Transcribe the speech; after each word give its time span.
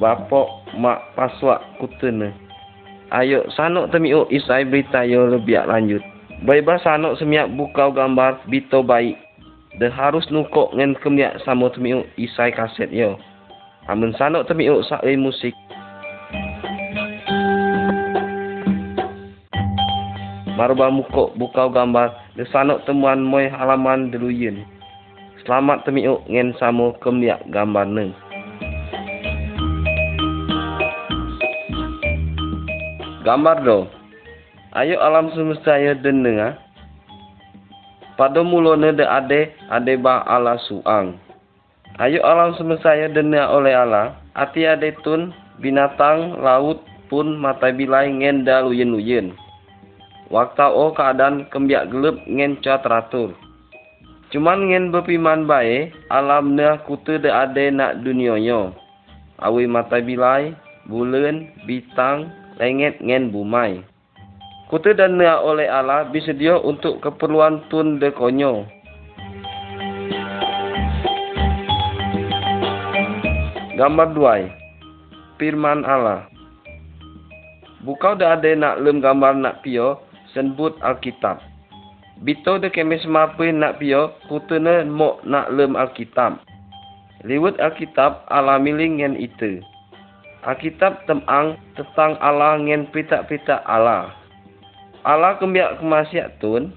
bapok 0.00 0.48
mak 0.80 1.12
paswak 1.12 1.60
kutene. 1.76 2.32
Ayo 3.12 3.44
sanok 3.52 3.92
temiuk 3.92 4.32
isai 4.32 4.64
berita 4.64 5.04
yo 5.04 5.28
lebih 5.28 5.60
lanjut. 5.68 6.00
Baik 6.40 6.64
sanok 6.80 7.20
semiak 7.20 7.52
bukau 7.52 7.92
gambar 7.92 8.40
bito 8.48 8.80
baik. 8.80 9.20
De 9.76 9.92
harus 9.92 10.24
nukok 10.32 10.72
ngen 10.72 10.96
kemiak 11.04 11.36
samo 11.44 11.68
temiuk 11.68 12.08
isai 12.16 12.48
kaset 12.48 12.88
yo. 12.88 13.20
Amun 13.92 14.16
sanok 14.16 14.48
temiuk 14.48 14.80
sakli 14.88 15.20
musik. 15.20 15.52
Marba 20.56 20.88
mukok 20.88 21.36
bukau 21.36 21.68
gambar 21.68 22.16
de 22.40 22.48
sanok 22.48 22.88
temuan 22.88 23.20
moy 23.20 23.52
halaman 23.52 24.08
deluyen. 24.08 24.64
Selamat 25.44 25.84
temiuk 25.84 26.24
ngen 26.24 26.56
samo 26.56 26.96
kemiak 27.04 27.44
gambar 27.52 27.84
neng. 27.84 28.16
Gambar 33.20 33.60
do. 33.68 33.84
Ayo 34.72 34.96
alam 34.96 35.28
semesta 35.36 35.76
ya 35.76 35.92
denenga. 35.92 36.56
Pada 38.16 38.40
mulanya 38.40 38.96
de 38.96 39.04
ade 39.04 39.40
ade 39.68 40.00
ba 40.00 40.24
ala 40.24 40.56
suang. 40.64 41.20
Ayo 42.00 42.24
alam 42.24 42.56
semesta 42.56 42.96
ya 42.96 43.12
denenga 43.12 43.52
oleh 43.52 43.76
Allah. 43.76 44.16
Ati 44.32 44.64
ade 44.64 44.96
tun 45.04 45.36
binatang 45.60 46.40
laut 46.40 46.80
pun 47.12 47.36
mata 47.36 47.68
bilai 47.68 48.08
ngen 48.08 48.48
daluyen 48.48 48.96
luyen. 48.96 49.36
Waktu 50.32 50.72
o 50.72 50.96
keadaan 50.96 51.44
kembiak 51.52 51.92
gelap 51.92 52.24
ngen 52.24 52.56
teratur. 52.64 53.36
Cuman 54.32 54.72
ngen 54.72 54.96
bepiman 54.96 55.44
bae 55.44 55.92
alam 56.08 56.56
ne 56.56 56.80
kutu 56.88 57.20
de 57.20 57.28
ade 57.28 57.68
nak 57.68 58.00
dunionyo. 58.00 58.72
Awi 59.44 59.68
mata 59.68 60.00
bilai, 60.00 60.56
bulan, 60.88 61.52
bintang, 61.68 62.39
lenget 62.60 63.00
ngen 63.00 63.32
bumai. 63.32 63.80
Kutu 64.68 64.92
dan 64.92 65.16
nea 65.16 65.40
oleh 65.40 65.66
Allah 65.66 66.06
disedia 66.12 66.60
untuk 66.60 67.00
keperluan 67.00 67.64
tun 67.72 67.98
de 67.98 68.12
konyo. 68.12 68.68
Gambar 73.74 74.12
duai. 74.12 74.42
Firman 75.40 75.88
Allah. 75.88 76.28
Bukau 77.80 78.12
dah 78.12 78.36
ada 78.36 78.52
nak 78.52 78.84
lem 78.84 79.00
gambar 79.00 79.40
nak 79.40 79.64
pio, 79.64 80.04
senbut 80.36 80.76
Alkitab. 80.84 81.40
Bito 82.20 82.60
de 82.60 82.68
kemis 82.68 83.00
mapi 83.08 83.48
nak 83.48 83.80
pio, 83.80 84.12
kutune 84.28 84.84
mok 84.84 85.24
nak 85.24 85.48
lem 85.48 85.72
Alkitab. 85.80 86.44
Liwat 87.24 87.56
Alkitab 87.56 88.28
Allah 88.28 88.60
miling 88.60 89.00
ngen 89.00 89.16
itu. 89.16 89.64
Alkitab 90.40 91.04
temang 91.04 91.60
tentang 91.76 92.16
Allah 92.16 92.56
ngen 92.56 92.88
pita-pita 92.96 93.60
Allah. 93.68 94.08
Allah 95.04 95.36
kembiak 95.36 95.84
kemasiak 95.84 96.40
tun. 96.40 96.72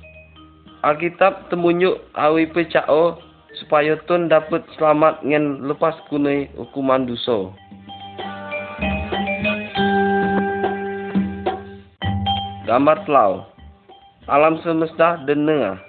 Alkitab 0.84 1.48
temunyuk 1.48 2.04
awi 2.12 2.44
pecao 2.52 3.24
supaya 3.64 3.96
tun 4.04 4.28
dapat 4.28 4.68
selamat 4.76 5.24
ngen 5.24 5.64
lepas 5.64 5.96
kunai 6.12 6.52
hukuman 6.60 7.08
dosa. 7.08 7.56
Gambar 12.68 13.08
telau. 13.08 13.48
Alam 14.28 14.60
semesta 14.60 15.24
dengar. 15.24 15.80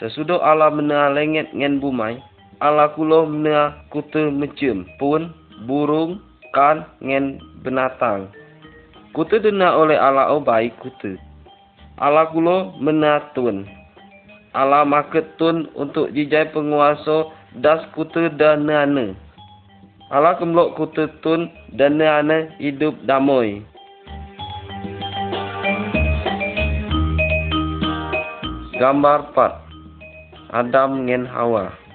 Sesudah 0.00 0.40
Allah 0.40 0.72
menengah 0.72 1.12
lenget 1.12 1.52
ngen 1.52 1.76
bumai, 1.76 2.20
Allah 2.64 2.88
kulo 2.96 3.28
menengah 3.28 3.84
kutu 3.92 4.32
mencium 4.32 4.88
pun 4.96 5.32
burung, 5.64 6.20
kan, 6.52 6.84
ngen 7.00 7.40
binatang. 7.64 8.28
Kutu 9.16 9.40
dena 9.40 9.72
oleh 9.72 9.96
Allah 9.96 10.28
oh 10.28 10.44
baik 10.44 10.76
kutu. 10.84 11.16
Allah 11.96 12.28
kulo 12.28 12.76
menatun. 12.76 13.64
Allah 14.52 14.84
maketun 14.84 15.72
untuk 15.72 16.12
jijai 16.12 16.52
penguasa 16.52 17.32
das 17.56 17.80
kutu 17.96 18.28
dan 18.36 18.68
nana. 18.68 19.16
Allah 20.12 20.36
kemlok 20.36 20.76
kutu 20.76 21.08
tun 21.24 21.48
dan 21.72 21.96
nana 21.96 22.52
hidup 22.60 22.92
damai. 23.08 23.64
Gambar 28.76 29.32
4 29.32 30.52
Adam 30.52 31.08
ngen 31.08 31.24
Hawa 31.24 31.85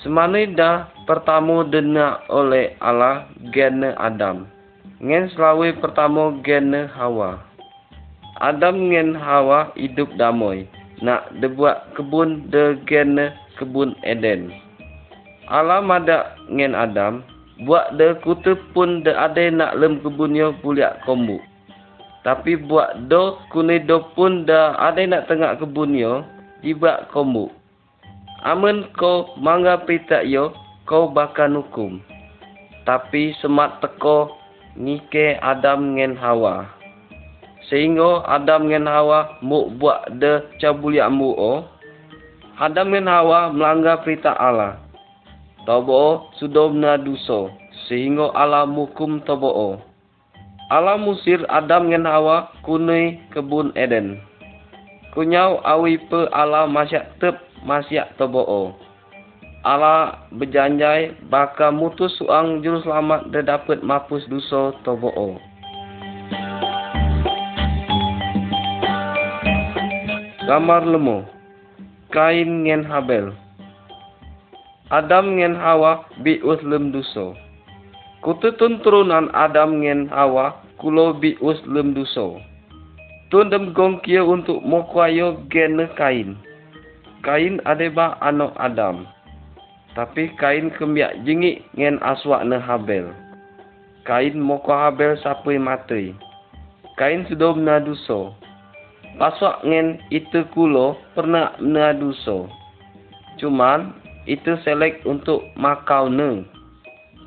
Semana 0.00 0.40
dah 0.56 0.88
pertama 1.04 1.60
dena 1.68 2.24
oleh 2.32 2.72
Allah 2.80 3.28
gene 3.52 3.92
Adam. 4.00 4.48
Ngen 4.96 5.28
selawi 5.36 5.76
pertama 5.76 6.40
gene 6.40 6.88
Hawa. 6.88 7.36
Adam 8.40 8.88
ngen 8.88 9.12
Hawa 9.12 9.76
hidup 9.76 10.08
damai. 10.16 10.64
Nak 11.04 11.36
debuat 11.44 11.92
kebun 12.00 12.48
de 12.48 12.80
gene 12.88 13.36
kebun 13.60 13.92
Eden. 14.00 14.48
Allah 15.52 15.84
mada 15.84 16.32
ngen 16.48 16.72
Adam. 16.72 17.20
Buat 17.68 18.00
de 18.00 18.16
kutu 18.24 18.56
pun 18.72 19.04
de 19.04 19.12
ade 19.12 19.52
nak 19.52 19.76
lem 19.76 20.00
kebunnya 20.00 20.56
puliak 20.64 21.04
kombu. 21.04 21.36
Tapi 22.24 22.56
buat 22.56 23.12
do 23.12 23.36
kuni 23.52 23.84
do 23.84 24.00
pun 24.16 24.48
da 24.48 24.72
ade 24.80 25.04
nak 25.04 25.28
tengah 25.28 25.60
kebunnya. 25.60 26.24
Jibak 26.64 27.12
kombu. 27.12 27.59
Amun 28.40 28.88
ko 28.96 29.36
mangga 29.36 29.84
pita 29.84 30.24
yo 30.24 30.56
kau 30.88 31.12
bakal 31.12 31.60
hukum. 31.60 32.00
Tapi 32.88 33.36
semat 33.36 33.84
teko 33.84 34.32
ngike 34.80 35.36
Adam 35.44 36.00
ngen 36.00 36.16
Hawa. 36.16 36.64
Sehingga 37.68 38.24
Adam 38.24 38.72
ngen 38.72 38.88
Hawa 38.88 39.36
mu 39.44 39.68
buat 39.76 40.08
de 40.16 40.40
cabulia 40.56 41.12
mu 41.12 41.36
o. 41.36 41.68
Adam 42.56 42.96
ngen 42.96 43.12
Hawa 43.12 43.52
melanggar 43.52 44.00
perintah 44.00 44.32
Allah. 44.40 44.80
Tobo 45.68 46.32
sudah 46.40 46.72
benar 46.72 46.96
dosa. 47.04 47.52
Sehingga 47.92 48.32
Allah 48.32 48.64
mukum 48.64 49.20
tobo 49.28 49.52
o. 49.52 49.70
Allah 50.72 50.96
musir 50.96 51.44
Adam 51.52 51.92
ngen 51.92 52.08
Hawa 52.08 52.48
kunai 52.64 53.20
kebun 53.36 53.76
Eden. 53.76 54.16
Kunyau 55.12 55.60
awi 55.66 55.98
pe 56.08 56.30
Allah 56.30 56.70
masyak 56.70 57.18
tep 57.18 57.49
masyak 57.64 58.16
tobo 58.16 58.44
o. 58.44 58.62
Allah 59.60 60.24
berjanjai 60.32 61.28
bakal 61.28 61.76
mutus 61.76 62.16
suang 62.16 62.64
juru 62.64 62.80
selamat 62.80 63.28
dan 63.28 63.44
dapat 63.44 63.84
mapus 63.84 64.24
dosa 64.32 64.72
tobo'o. 64.88 65.36
Gambar 70.48 70.88
lemo. 70.88 71.28
Kain 72.08 72.64
ngen 72.64 72.88
Habel. 72.88 73.36
Adam 74.88 75.36
ngen 75.36 75.54
Hawa 75.54 76.08
bi 76.24 76.40
uslem 76.40 76.90
dosa. 76.90 77.36
Kututun 78.24 78.80
turunan 78.80 79.28
Adam 79.36 79.84
ngen 79.84 80.08
Hawa 80.08 80.56
kulo 80.80 81.20
bi 81.20 81.36
uslem 81.44 81.92
dosa. 81.92 82.40
Tun 83.28 83.52
dem 83.52 83.76
gong 83.76 84.00
kia 84.02 84.24
untuk 84.24 84.64
mokwayo 84.64 85.36
gene 85.52 85.86
kain. 85.94 86.34
Kain 87.20 87.60
adeba 87.68 88.16
anak 88.24 88.56
Adam. 88.56 89.04
Tapi 89.92 90.32
kain 90.40 90.72
kembiak 90.72 91.20
jengik 91.28 91.60
ngen 91.76 92.00
aswak 92.00 92.40
ne 92.48 92.56
Habel. 92.56 93.12
Kain 94.08 94.40
moko 94.40 94.72
Habel 94.72 95.20
sapai 95.20 95.60
mati. 95.60 96.16
Kain 96.96 97.28
sudah 97.28 97.52
mena 97.52 97.76
dosa. 97.76 98.32
Paswak 99.20 99.60
ngen 99.68 100.00
itu 100.08 100.48
kulo 100.56 100.96
pernah 101.12 101.52
mena 101.60 101.92
dosa. 101.92 102.48
Cuman 103.36 103.92
itu 104.24 104.56
selek 104.64 105.04
untuk 105.04 105.44
makau 105.60 106.08
ne. 106.08 106.48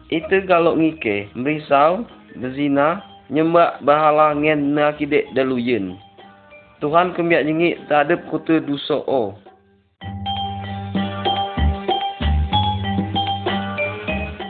Itu 0.09 0.41
kalau 0.49 0.73
ngike, 0.73 1.29
merisau, 1.37 2.01
berzina, 2.33 3.05
nyembak 3.29 3.77
bahala 3.85 4.33
ngen 4.33 4.73
na 4.73 4.89
kidek 4.97 5.29
daluyen. 5.37 6.01
Tuhan 6.81 7.13
kembiak 7.13 7.45
jengik 7.45 7.77
tak 7.85 8.09
ada 8.09 8.17
kutu 8.25 8.57
dosa 8.57 8.97
oh. 9.05 9.37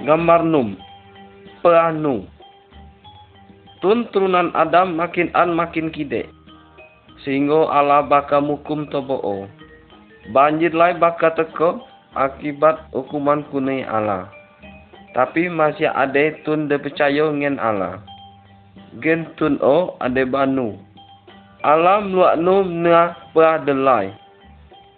Gambar 0.03 0.43
num. 0.43 0.77
Peanu 1.63 2.27
tun 3.83 4.07
turunan 4.15 4.51
Adam 4.55 4.95
makin 4.95 5.27
an 5.35 5.55
makin 5.55 5.91
kide. 5.91 6.27
Sehingga 7.23 7.71
Allah 7.71 8.03
baka 8.03 8.39
mukum 8.43 8.87
tobo 8.87 9.47
banjir 10.31 10.71
lai 10.71 10.95
baka 10.95 11.35
teko 11.35 11.83
akibat 12.15 12.87
hukuman 12.95 13.43
kunai 13.51 13.83
Allah. 13.83 14.27
Tapi 15.15 15.51
masih 15.51 15.91
ada 15.91 16.35
tun 16.47 16.67
de 16.71 16.79
percaya 16.79 17.27
ngen 17.31 17.59
Allah. 17.59 17.99
Gen 19.03 19.27
tun 19.39 19.59
o 19.63 19.95
ade 20.03 20.27
banu. 20.27 20.79
Allah 21.63 22.03
meluak 22.03 22.35
nu 22.43 22.67
na 22.67 23.15
peradelai 23.31 24.11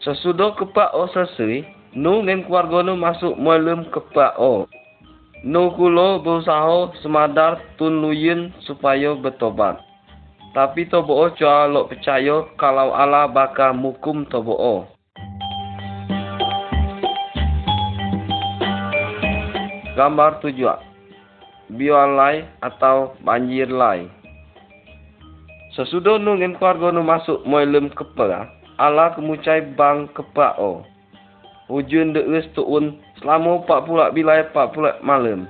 sesudah 0.02 0.54
kepak 0.58 0.94
o 0.98 1.10
sesui 1.14 1.66
nu 1.94 2.22
ngen 2.26 2.46
keluarga 2.46 2.86
nu 2.86 2.94
masuk 2.98 3.34
malam 3.38 3.86
kepak 3.94 4.38
o 4.38 4.70
Nu 5.46 5.70
kulo 5.78 6.26
berusaha 6.26 6.90
semadar 7.06 7.62
tun 7.78 8.02
luyen 8.02 8.50
supaya 8.66 9.14
bertobat. 9.14 9.78
Tapi 10.58 10.90
tobo 10.90 11.22
cua 11.38 11.70
lo 11.70 11.86
percaya 11.86 12.50
kalau 12.58 12.90
Allah 12.90 13.30
bakal 13.30 13.78
mukum 13.78 14.26
tobo. 14.26 14.90
Gambar 19.94 20.42
tujuh. 20.42 20.82
Biolai 21.78 22.50
atau 22.66 23.14
banjir 23.22 23.70
lai. 23.70 24.10
Sesudah 25.78 26.18
nungin 26.18 26.58
keluarga 26.58 26.90
nu 26.90 27.06
masuk 27.06 27.46
moilem 27.46 27.94
kepa, 27.94 28.50
Allah 28.82 29.14
kemucai 29.14 29.62
bang 29.78 30.10
kepa 30.10 30.58
o. 31.70 31.74
Hujun 31.74 32.14
deus 32.14 32.46
tuun 32.54 33.02
selama 33.22 33.62
empat 33.62 33.80
pula 33.86 34.06
bilai 34.14 34.46
empat 34.46 34.74
pula 34.74 34.98
malam. 35.02 35.50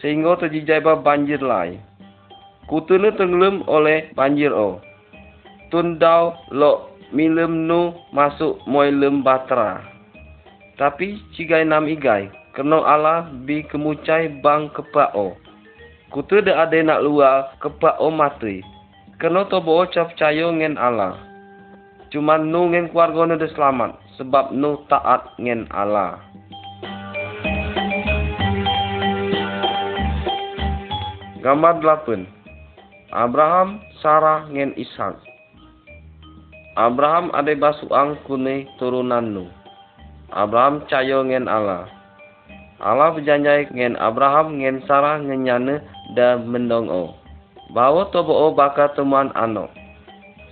Sehingga 0.00 0.36
terjijai 0.36 0.84
bah 0.84 1.00
banjir 1.00 1.40
lai. 1.40 1.80
Kutu 2.68 2.96
nu 2.96 3.12
tenggelam 3.16 3.64
oleh 3.68 4.12
banjir 4.12 4.52
o. 4.52 4.80
Tundau 5.72 6.36
lo 6.52 6.92
milem 7.12 7.68
nu 7.68 7.96
masuk 8.12 8.60
moilem 8.68 9.24
batra. 9.24 9.80
Tapi 10.76 11.20
cigai 11.36 11.64
nam 11.64 11.88
igai. 11.88 12.28
Kena 12.54 12.86
Allah 12.86 13.26
bi 13.48 13.66
kemucai 13.66 14.40
bang 14.44 14.70
kepa 14.70 15.10
o. 15.16 15.34
Kutu 16.12 16.38
de 16.44 16.54
ada 16.54 16.78
nak 16.84 17.02
luar 17.02 17.56
kepa 17.58 17.98
o 17.98 18.12
mati. 18.12 18.62
Kena 19.18 19.48
to 19.48 19.58
bo 19.58 19.82
percaya 19.88 20.46
ngen 20.52 20.76
Allah. 20.76 21.16
Cuma 22.12 22.38
nu 22.38 22.70
ngen 22.70 22.94
keluarga 22.94 23.26
nu 23.26 23.40
selamat 23.40 24.03
sebab 24.16 24.54
nu 24.54 24.82
taat 24.86 25.34
ngen 25.38 25.66
Allah. 25.74 26.18
Gambar 31.44 31.84
8. 32.08 32.24
Abraham, 33.12 33.84
Sarah 34.00 34.48
ngen 34.48 34.72
Ishak. 34.80 35.20
Abraham 36.74 37.30
ada 37.36 37.52
basuang 37.54 38.18
kune 38.26 38.66
turunan 38.80 39.30
nu. 39.30 39.44
Abraham 40.32 40.82
cayo 40.90 41.22
ngen 41.22 41.46
Allah. 41.46 41.86
Allah 42.82 43.14
berjanji 43.14 43.70
ngen 43.70 43.94
Abraham 44.00 44.58
ngen 44.58 44.82
Sarah 44.88 45.22
ngenyane 45.22 45.78
dan 46.18 46.50
mendong 46.50 46.90
o 46.90 47.14
bahawa 47.70 48.10
tobo 48.10 48.50
bakal 48.52 48.90
temuan 48.92 49.30
anak. 49.38 49.70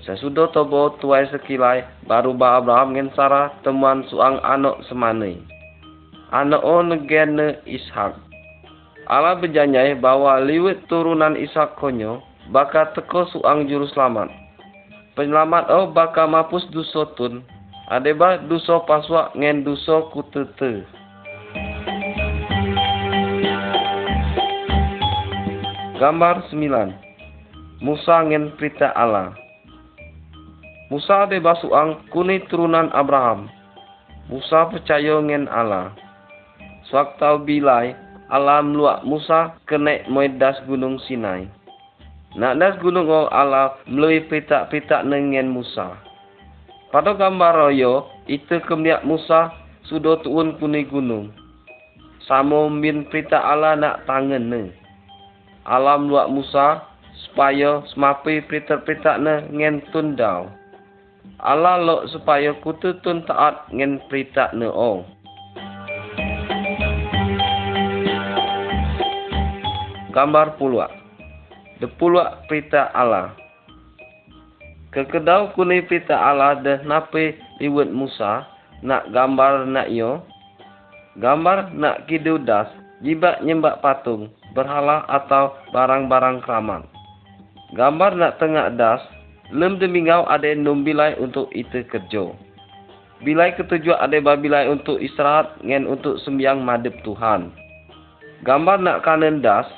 Sesudah 0.03 0.51
tobo 0.51 0.99
tuai 0.99 1.31
sekilai, 1.31 1.87
baru 2.11 2.35
ba 2.35 2.59
Abraham 2.59 2.99
ngen 2.99 3.15
Sarah 3.15 3.55
temuan 3.63 4.03
suang 4.11 4.43
anak 4.43 4.83
semane. 4.91 5.39
Anak 6.35 6.59
o 6.67 6.83
negene 6.83 7.63
Ishak. 7.71 8.19
Allah 9.07 9.39
berjanji 9.39 9.95
bahawa 10.03 10.43
liwet 10.43 10.91
turunan 10.91 11.39
Ishak 11.39 11.79
konyo 11.79 12.19
bakal 12.51 12.91
teko 12.99 13.31
suang 13.31 13.71
juru 13.71 13.87
selamat. 13.95 14.27
Penyelamat 15.15 15.71
o 15.71 15.95
bakal 15.95 16.35
mapus 16.35 16.67
duso 16.75 17.07
tun. 17.15 17.47
Adeba 17.87 18.43
duso 18.43 18.83
paswa 18.83 19.31
ngen 19.39 19.63
duso 19.63 20.11
kutete. 20.11 20.83
Gambar 26.03 26.43
9 26.51 27.87
Musa 27.87 28.27
ngen 28.27 28.59
perintah 28.59 28.91
Allah 28.99 29.42
Musa 30.93 31.25
de 31.25 31.41
basuang 31.41 32.05
kuni 32.13 32.45
turunan 32.53 32.93
Abraham. 32.93 33.49
Musa 34.29 34.69
percaya 34.69 35.17
ngen 35.25 35.49
Allah. 35.49 35.97
Sewaktu 36.93 37.49
bilai, 37.49 37.97
Allah 38.29 38.61
meluak 38.61 39.01
Musa 39.09 39.57
kenek 39.65 40.05
moedas 40.13 40.61
gunung 40.69 41.01
Sinai. 41.09 41.49
Nak 42.37 42.61
das 42.61 42.77
gunung 42.85 43.09
o 43.09 43.33
Allah 43.33 43.81
melalui 43.89 44.21
pitak-pitak 44.29 45.09
nengen 45.09 45.49
Musa. 45.49 45.97
Pada 46.93 47.17
gambar 47.17 47.57
royo, 47.57 48.13
itu 48.29 48.61
kemudian 48.69 49.01
Musa 49.09 49.49
sudah 49.89 50.21
tuun 50.21 50.61
kuni 50.61 50.85
gunung. 50.85 51.33
Samo 52.29 52.69
min 52.69 53.09
pitak 53.09 53.41
Allah 53.41 53.81
nak 53.81 54.05
tangan 54.05 54.45
ne 54.45 54.83
alam 55.67 56.11
luak 56.11 56.31
Musa 56.31 56.83
supaya 57.29 57.87
semapi 57.95 58.43
perita-perita 58.47 59.19
ne 59.19 59.47
ngen 59.55 59.83
tundau. 59.95 60.62
Allah 61.43 61.79
lo 61.83 61.97
supaya 62.07 62.55
kutu 62.63 62.95
tun 63.03 63.27
taat 63.27 63.67
ngen 63.75 63.99
perita 64.07 64.55
ne 64.55 64.71
o. 64.71 65.03
Gambar 70.13 70.61
puluak. 70.61 70.93
De 71.81 71.89
puluak 71.89 72.47
perita 72.47 72.93
Allah. 72.95 73.35
Kekedau 74.93 75.57
kuni 75.57 75.81
perita 75.89 76.15
Allah 76.15 76.61
de 76.61 76.85
nape 76.85 77.35
liwet 77.59 77.89
Musa 77.89 78.45
nak 78.85 79.09
gambar 79.11 79.65
nak 79.65 79.89
yo. 79.89 80.21
Gambar 81.17 81.73
nak 81.73 82.05
kidudas 82.07 82.69
jibak 83.03 83.43
nyembak 83.43 83.83
patung 83.83 84.31
berhala 84.55 85.03
atau 85.09 85.57
barang-barang 85.75 86.45
keramat. 86.45 86.87
Gambar 87.73 88.15
nak 88.21 88.37
tengah 88.37 88.69
das, 88.77 89.03
lem 89.53 89.77
demingau 89.77 90.25
ada 90.27 90.49
numbilai 90.57 91.13
untuk 91.21 91.53
itu 91.53 91.85
kerja. 91.93 92.33
Bilai 93.23 93.55
ketujuh 93.55 93.95
ada 94.01 94.19
babilai 94.19 94.67
untuk 94.67 94.99
istirahat 94.99 95.55
ngen 95.63 95.87
untuk 95.87 96.19
sembiang 96.27 96.59
madep 96.65 96.97
Tuhan. 97.07 97.55
Gambar 98.43 98.83
nak 98.83 99.07
kanan 99.07 99.39
das, 99.39 99.69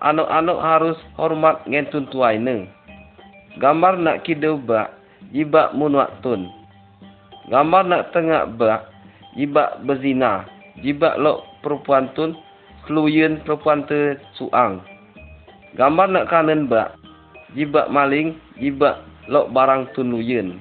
anak-anak 0.00 0.58
harus 0.64 0.98
hormat 1.20 1.60
ngen 1.68 1.84
tuntuai 1.92 2.40
ne. 2.40 2.64
Gambar 3.60 4.00
nak 4.00 4.24
kidau 4.24 4.56
bak, 4.56 4.96
jibak 5.36 5.76
munuak 5.76 6.08
tun. 6.24 6.48
Gambar 7.52 7.84
nak 7.84 8.16
tengah 8.16 8.48
bak, 8.56 8.88
jibak 9.36 9.76
berzina, 9.84 10.48
jibak 10.80 11.20
lok 11.20 11.44
perempuan 11.60 12.08
tun 12.16 12.32
keluyen 12.88 13.42
perempuan 13.44 13.84
te 13.84 14.16
suang. 14.38 14.80
Gambar 15.76 16.08
nak 16.08 16.32
kanen 16.32 16.70
bak. 16.70 16.96
Jibak 17.54 17.86
maling, 17.94 18.34
jibak 18.58 19.06
lok 19.30 19.54
barang 19.54 19.94
tun 19.94 20.10
luyen. 20.10 20.58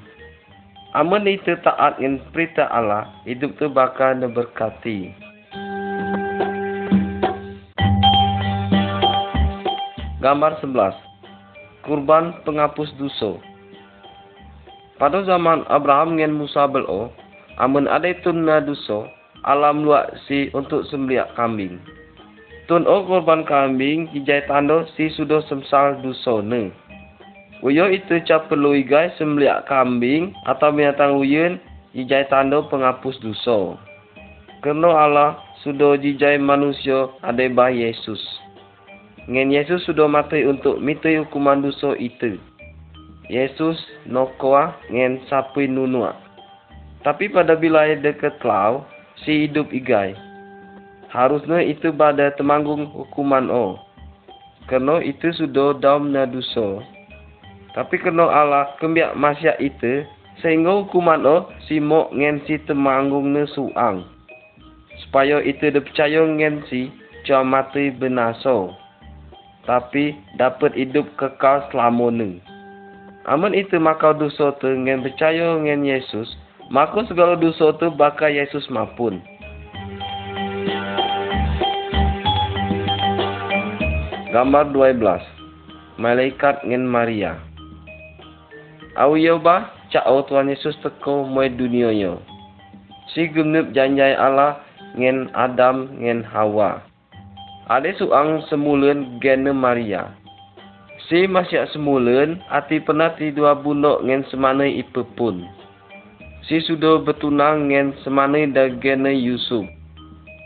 Amun 0.93 1.25
itu 1.25 1.57
taat 1.65 1.97
dengan 1.97 2.21
perintah 2.29 2.69
Allah, 2.69 3.09
hidup 3.25 3.57
tu 3.57 3.65
bakal 3.73 4.21
berkati. 4.29 5.09
Gambar 10.21 10.61
11. 10.61 10.93
Kurban 11.85 12.37
penghapus 12.45 12.93
dosa. 13.01 13.37
Pada 15.01 15.25
zaman 15.25 15.65
Abraham 15.69 16.17
dengan 16.17 16.37
Musa 16.37 16.69
belo, 16.69 17.09
amun 17.57 17.89
ada 17.89 18.09
tunna 18.21 18.61
dosa, 18.61 19.09
alam 19.41 19.85
luak 19.85 20.13
si 20.29 20.53
untuk 20.53 20.85
sembelih 20.89 21.29
kambing. 21.33 21.81
Tun 22.65 22.89
o 22.89 23.05
korban 23.05 23.45
kambing 23.45 24.09
hijai 24.09 24.49
tando 24.49 24.89
si 24.97 25.13
sudah 25.13 25.37
semsal 25.45 26.01
dusone. 26.01 26.73
Uyo 27.61 27.85
itu 27.93 28.17
cap 28.25 28.49
perlu 28.49 28.73
igai 28.73 29.13
sembeliak 29.21 29.69
kambing 29.69 30.33
atau 30.49 30.73
binatang 30.73 31.13
uyun 31.21 31.61
hijai 31.93 32.25
tando 32.25 32.65
penghapus 32.65 33.21
dosa. 33.21 33.77
Kerana 34.65 34.89
Allah 34.97 35.29
sudah 35.61 35.93
jijai 36.01 36.41
manusia 36.41 37.05
ada 37.21 37.45
bah 37.53 37.69
Yesus. 37.69 38.17
Ngen 39.29 39.53
Yesus 39.53 39.85
sudah 39.85 40.09
mati 40.09 40.41
untuk 40.41 40.81
mati 40.81 41.21
hukuman 41.21 41.61
dosa 41.61 41.93
itu. 42.01 42.41
Yesus 43.29 43.77
nokoa 44.09 44.73
ngen 44.89 45.21
sapi 45.29 45.69
nunua. 45.69 46.17
Tapi 47.05 47.29
pada 47.29 47.53
bila 47.53 47.85
dekat 47.93 48.41
lau, 48.41 48.89
si 49.21 49.45
hidup 49.45 49.69
igai 49.69 50.24
harusnya 51.13 51.61
itu 51.61 51.93
pada 51.93 52.33
temanggung 52.33 52.89
hukuman 52.93 53.49
o. 53.49 53.77
Kerana 54.65 55.01
itu 55.05 55.29
sudah 55.35 55.77
daum 55.77 56.09
na 56.09 56.25
dosa. 56.25 56.81
Tapi 57.77 58.01
kerana 58.01 58.31
Allah 58.31 58.65
kembiak 58.81 59.13
masya 59.13 59.53
itu, 59.61 60.07
sehingga 60.41 60.83
hukuman 60.83 61.21
o 61.27 61.51
si 61.69 61.77
mok 61.77 62.15
ngen 62.15 62.41
si 62.49 62.57
temanggung 62.65 63.35
na 63.35 63.45
suang. 63.51 64.07
Supaya 65.05 65.43
itu 65.43 65.69
dipercaya 65.69 66.23
ngen 66.23 66.65
si 66.71 66.89
cuma 67.27 67.61
mati 67.61 67.91
benaso. 67.93 68.73
Tapi 69.65 70.13
dapat 70.37 70.77
hidup 70.77 71.09
kekal 71.17 71.65
selama 71.73 72.13
ni. 72.13 72.41
Amun 73.25 73.57
itu 73.57 73.81
maka 73.81 74.13
dosa 74.13 74.53
tu 74.61 74.69
ngen 74.69 75.01
percaya 75.01 75.57
ngen 75.57 75.81
Yesus, 75.81 76.29
maka 76.69 77.01
segala 77.09 77.33
dosa 77.33 77.73
tu 77.81 77.89
bakal 77.89 78.29
Yesus 78.29 78.69
mampun. 78.69 79.17
Gambar 84.35 84.75
12 84.75 84.99
Malaikat 85.95 86.67
ngen 86.67 86.83
Maria 86.83 87.39
Au 88.99 89.15
yo 89.15 89.39
ba 89.39 89.71
cak 89.87 90.03
o 90.11 90.27
Tuhan 90.27 90.51
Yesus 90.51 90.75
teko 90.83 91.23
dunia 91.55 91.95
yo. 91.95 92.19
Si 93.15 93.31
gumnup 93.31 93.71
janjai 93.71 94.11
Allah 94.11 94.59
ngen 94.99 95.31
Adam 95.31 95.87
ngen 96.03 96.27
Hawa. 96.27 96.83
ada 97.71 97.87
suang 97.95 98.43
semulun 98.51 99.23
gene 99.23 99.55
Maria. 99.55 100.11
Si 101.07 101.31
masih 101.31 101.63
semulun 101.71 102.43
ati 102.51 102.83
pernah 102.83 103.15
ti 103.15 103.31
dua 103.31 103.55
bunok 103.55 104.03
ngen 104.03 104.27
semana 104.27 104.67
ipe 104.67 105.07
pun. 105.15 105.47
Si 106.43 106.59
sudah 106.59 106.99
bertunang 107.07 107.71
ngen 107.71 107.95
semana 108.03 108.43
da 108.51 108.67
gene 108.83 109.15
Yusuf. 109.15 109.63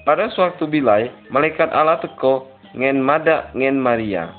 Pada 0.05 0.29
suatu 0.29 0.69
bilai, 0.69 1.09
malaikat 1.33 1.73
Allah 1.73 1.97
teko 2.05 2.58
ngen 2.77 3.01
madak 3.01 3.49
ngen 3.57 3.81
Maria. 3.81 4.29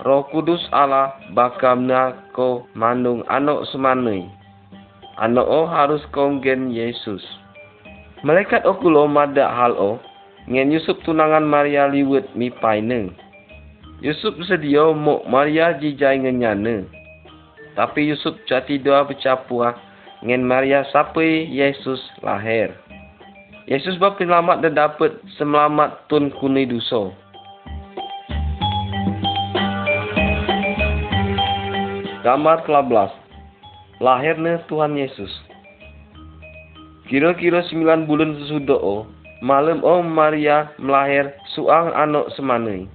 Roh 0.00 0.24
Kudus 0.32 0.64
Allah 0.72 1.18
bakamna 1.36 2.16
ko 2.32 2.64
mandung 2.72 3.26
anak 3.28 3.68
semanai. 3.68 4.24
Anak 5.20 5.44
o 5.44 5.68
harus 5.68 6.00
konggen 6.14 6.72
Yesus. 6.72 7.20
Malaikat 8.24 8.64
okulo 8.64 9.04
madak 9.10 9.50
hal 9.50 9.76
o 9.76 10.00
ngen 10.48 10.72
Yusuf 10.72 10.96
tunangan 11.04 11.44
Maria 11.44 11.90
liwet 11.90 12.32
mi 12.32 12.48
paine. 12.48 13.12
Yusuf 14.00 14.32
sedia 14.48 14.88
mok 14.96 15.28
Maria 15.28 15.76
jijai 15.76 16.16
ngenyane. 16.24 16.88
Tapi 17.76 18.08
Yusuf 18.08 18.40
jati 18.48 18.80
doa 18.80 19.04
bercapua 19.04 19.76
ngen 20.24 20.44
Maria 20.44 20.84
sampai 20.88 21.44
Yesus 21.48 22.00
lahir. 22.24 22.72
Yesus 23.68 24.00
bapa 24.00 24.18
penyelamat 24.18 24.66
dan 24.66 24.72
dapat 24.74 25.14
semelamat 25.36 26.08
tun 26.10 26.32
kuni 26.40 26.66
dosa. 26.66 27.12
Gambar 32.20 32.68
13 32.68 34.04
Lahirnya 34.04 34.60
Tuhan 34.68 34.92
Yesus 34.92 35.32
Kira-kira 37.08 37.64
9 37.64 38.04
bulan 38.04 38.36
sesudah 38.36 38.76
o, 38.76 39.08
malam 39.40 39.80
o 39.80 40.04
Maria 40.04 40.68
melahir 40.76 41.32
suang 41.56 41.90
anak 41.96 42.28
semanai. 42.36 42.86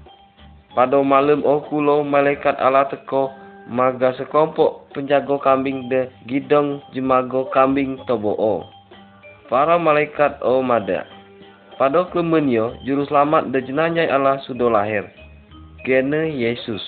Pada 0.72 1.02
malam 1.02 1.42
o 1.42 1.60
kulo 1.68 2.06
malaikat 2.06 2.54
Allah 2.62 2.86
teko 2.88 3.34
maga 3.66 4.14
sekompok 4.16 4.94
penjago 4.94 5.42
kambing 5.42 5.90
de 5.90 6.08
gidong 6.30 6.80
jemago 6.94 7.50
kambing 7.50 7.98
tobo 8.06 8.38
o. 8.40 8.64
Para 9.50 9.76
malaikat 9.76 10.38
o 10.46 10.62
mada. 10.62 11.04
Pada 11.76 12.08
kemenyo 12.14 12.78
juru 12.88 13.04
selamat 13.10 13.52
de 13.52 13.60
jenanyai 13.66 14.08
Allah 14.08 14.38
sudah 14.46 14.70
lahir. 14.70 15.10
Gene 15.84 16.30
Yesus. 16.30 16.82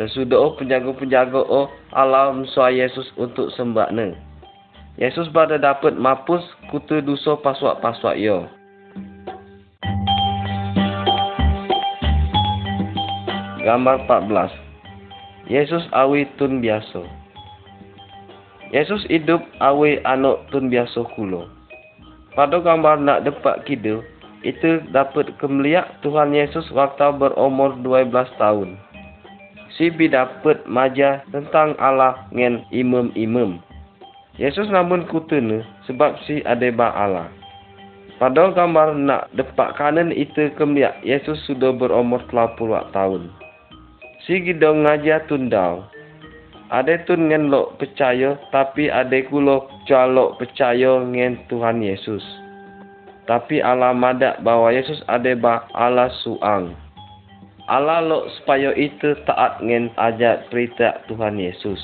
Sesudah 0.00 0.40
o 0.40 0.56
penjago-penjago 0.56 1.44
o 1.44 1.68
Allah 1.92 2.32
msua 2.32 2.72
Yesus 2.72 3.04
untuk 3.20 3.52
sembahne. 3.52 4.16
Yesus 4.96 5.28
pada 5.28 5.60
dapat 5.60 5.92
mapus 5.92 6.40
kutu 6.72 7.04
dosa 7.04 7.36
paswak-paswak 7.36 8.16
yo. 8.16 8.48
Gambar 13.60 14.08
14 14.08 15.52
Yesus 15.52 15.84
awi 15.92 16.24
tun 16.40 16.64
biasa 16.64 17.04
Yesus 18.72 19.04
hidup 19.12 19.44
awi 19.60 20.00
anak 20.08 20.48
tun 20.48 20.72
biasa 20.72 21.04
kulo. 21.12 21.44
Pada 22.32 22.56
gambar 22.56 23.04
nak 23.04 23.28
depak 23.28 23.68
kidul, 23.68 24.00
itu 24.40 24.80
dapat 24.96 25.36
kemeliak 25.36 25.92
Tuhan 26.00 26.32
Yesus 26.32 26.72
waktu 26.72 27.12
berumur 27.20 27.76
12 27.84 28.08
tahun. 28.40 28.80
Si 29.78 29.86
bi 29.92 30.10
dapat 30.10 30.66
maja 30.66 31.22
tentang 31.30 31.78
Allah 31.78 32.26
ngen 32.34 32.66
imam-imam. 32.74 33.62
Yesus 34.40 34.66
namun 34.72 35.04
kutene 35.06 35.62
sebab 35.84 36.16
si 36.24 36.40
adeba 36.48 36.90
Allah. 36.96 37.28
Pada 38.20 38.52
gambar 38.52 39.00
nak 39.00 39.32
depak 39.32 39.80
kanan 39.80 40.12
itu 40.12 40.52
kemeliak 40.56 41.00
Yesus 41.00 41.40
sudah 41.48 41.72
berumur 41.72 42.20
30 42.28 42.92
tahun. 42.92 43.32
Si 44.28 44.36
gidong 44.44 44.84
ngaja 44.84 45.24
tundau. 45.24 45.88
Ada 46.68 47.02
tun 47.08 47.32
ngen 47.32 47.50
lok 47.50 47.80
percaya 47.80 48.38
tapi 48.54 48.92
ada 48.92 49.16
kulo 49.26 49.66
calok 49.88 50.38
percaya 50.38 51.00
ngen 51.00 51.40
Tuhan 51.48 51.80
Yesus. 51.80 52.22
Tapi 53.24 53.64
Allah 53.64 53.96
madak 53.96 54.38
bahwa 54.44 54.68
Yesus 54.70 55.00
ada 55.08 55.32
ba 55.34 55.64
Allah 55.74 56.12
suang. 56.22 56.76
Allah 57.70 58.02
lok 58.02 58.26
supaya 58.34 58.74
itu 58.74 59.14
taat 59.30 59.62
ngen 59.62 59.94
ajat 59.94 60.50
perintah 60.50 61.06
Tuhan 61.06 61.38
Yesus. 61.38 61.78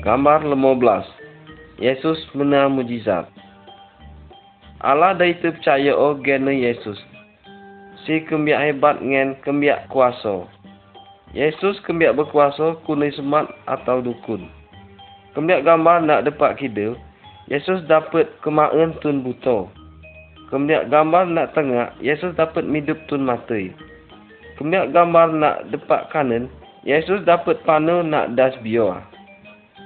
Gambar 0.00 0.40
15 0.40 0.56
Yesus 1.76 2.16
mena 2.32 2.72
mujizat 2.72 3.28
Allah 4.80 5.12
dah 5.12 5.28
itu 5.28 5.52
percaya 5.52 5.92
o 5.92 6.16
gene 6.24 6.56
Yesus. 6.56 6.96
Si 8.08 8.24
kembiak 8.24 8.64
hebat 8.64 9.04
ngen 9.04 9.36
kembiak 9.44 9.92
kuasa. 9.92 10.48
Yesus 11.36 11.76
kembiak 11.84 12.16
berkuasa 12.16 12.80
kunai 12.88 13.12
semat 13.12 13.52
atau 13.68 14.00
dukun. 14.00 14.48
Kembiak 15.36 15.68
gambar 15.68 16.08
nak 16.08 16.24
dapat 16.24 16.56
kidil, 16.56 16.96
Yesus 17.52 17.84
dapat 17.84 18.32
kemaen 18.40 18.96
tun 19.04 19.20
buto. 19.20 19.83
Kembiak 20.52 20.92
gambar 20.92 21.30
nak 21.30 21.56
tengah, 21.56 21.96
Yesus 22.04 22.36
dapat 22.36 22.68
midup 22.68 23.00
tun 23.08 23.24
mati. 23.24 23.72
Kembiak 24.60 24.92
gambar 24.92 25.32
nak 25.32 25.56
dapat 25.72 26.10
kanan, 26.12 26.52
Yesus 26.84 27.24
dapat 27.24 27.64
panu 27.64 28.04
nak 28.04 28.36
das 28.36 28.52
biar. 28.60 29.04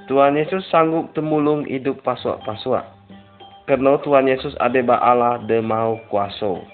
Tuhan 0.08 0.40
Yesus 0.40 0.64
sanggup 0.72 1.12
temulung 1.12 1.68
hidup 1.68 2.00
paswak-paswak 2.00 2.98
kerana 3.68 4.00
Tuhan 4.00 4.24
Yesus 4.24 4.56
ada 4.64 4.80
ba 4.80 4.96
Allah 4.96 5.44
de 5.44 5.60
mau 5.60 6.00
kuasa. 6.08 6.64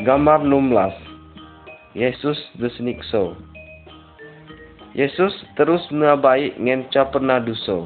Gambar 0.00 0.40
16 0.48 1.92
Yesus 1.92 2.40
desenikso 2.56 3.36
Yesus 4.96 5.36
terus 5.60 5.84
menabai 5.92 6.56
ngen 6.56 6.88
pernah 6.88 7.36
dosa. 7.38 7.84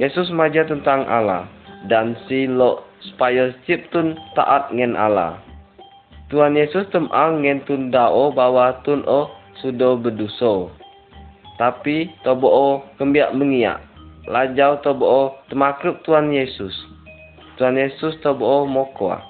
Yesus 0.00 0.32
maja 0.32 0.64
tentang 0.64 1.04
Allah 1.04 1.44
dan 1.84 2.16
si 2.24 2.48
lo 2.48 2.86
supaya 3.12 3.52
ciptun 3.66 4.16
taat 4.32 4.70
ngen 4.72 4.96
Allah. 4.96 5.36
Tuhan 6.32 6.56
Yesus 6.56 6.88
temang 6.88 7.44
ngen 7.44 7.60
tun 7.68 7.92
dao 7.92 8.32
bahwa 8.32 8.80
tun 8.86 9.04
o 9.04 9.28
sudah 9.60 10.00
berdosa. 10.00 10.72
Tapi 11.60 12.08
tobo 12.24 12.80
kembiak 12.96 13.36
mengiak. 13.36 13.84
Lajau 14.24 14.80
tobo 14.80 15.36
temakruk 15.52 16.00
Tuhan 16.08 16.32
Yesus. 16.32 16.72
Tuhan 17.60 17.76
Yesus 17.76 18.16
tobo 18.24 18.64
mokwa. 18.64 19.20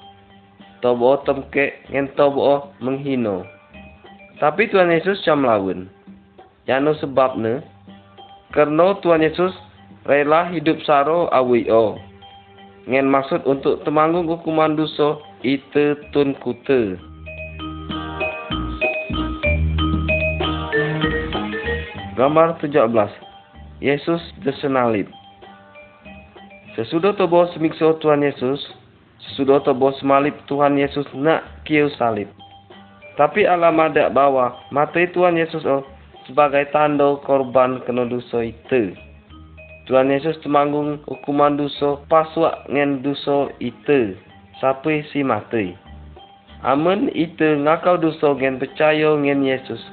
Tobo 0.79 1.19
temke 1.27 1.83
ngen 1.91 2.15
tobo 2.15 2.71
menghino. 2.79 3.43
Tapi 4.39 4.71
Tuhan 4.71 4.95
Yesus 4.95 5.19
jam 5.27 5.43
lawan. 5.43 5.91
Yano 6.71 6.95
sebabnya. 7.03 7.59
Kerana 8.55 8.95
Tuhan 9.03 9.25
Yesus 9.25 9.51
rela 10.03 10.51
hidup 10.51 10.83
saro 10.83 11.31
awi 11.31 11.67
o. 11.71 11.95
Ngen 12.83 13.07
maksud 13.07 13.47
untuk 13.47 13.79
temanggung 13.87 14.27
hukuman 14.27 14.75
dosa 14.75 15.15
itu 15.39 15.95
tun 16.11 16.35
kutu. 16.43 16.99
Gambar 22.13 22.61
17 22.61 22.77
Yesus 23.81 24.21
disenalib 24.45 25.09
Sesudah 26.77 27.17
tobo 27.17 27.49
semikso 27.51 27.97
Tuhan 27.97 28.21
Yesus 28.21 28.61
Sesudah 29.17 29.65
tobo 29.65 29.89
semalib 29.97 30.37
Tuhan 30.45 30.77
Yesus 30.77 31.09
nak 31.17 31.41
kiu 31.65 31.89
salib 31.97 32.29
Tapi 33.17 33.49
Allah 33.49 33.73
madak 33.73 34.13
bawa 34.13 34.53
mati 34.69 35.09
Tuhan 35.09 35.41
Yesus 35.41 35.65
oh, 35.65 35.81
sebagai 36.29 36.69
tanda 36.69 37.17
korban 37.25 37.81
kena 37.81 38.05
dosa 38.05 38.45
itu 38.45 38.93
Tuhan 39.89 40.11
Yesus 40.13 40.39
temanggung 40.43 41.03
hukuman 41.07 41.59
dosa 41.59 41.99
paswak 42.07 42.67
ngen 42.71 43.03
dosa 43.03 43.51
itu 43.59 44.15
sampai 44.63 45.03
si 45.11 45.23
mati 45.23 45.75
Amun 46.63 47.11
itu 47.11 47.59
ngakau 47.59 47.99
dosa 47.99 48.31
ngen 48.35 48.63
percaya 48.63 49.15
ngen 49.19 49.43
Yesus 49.43 49.83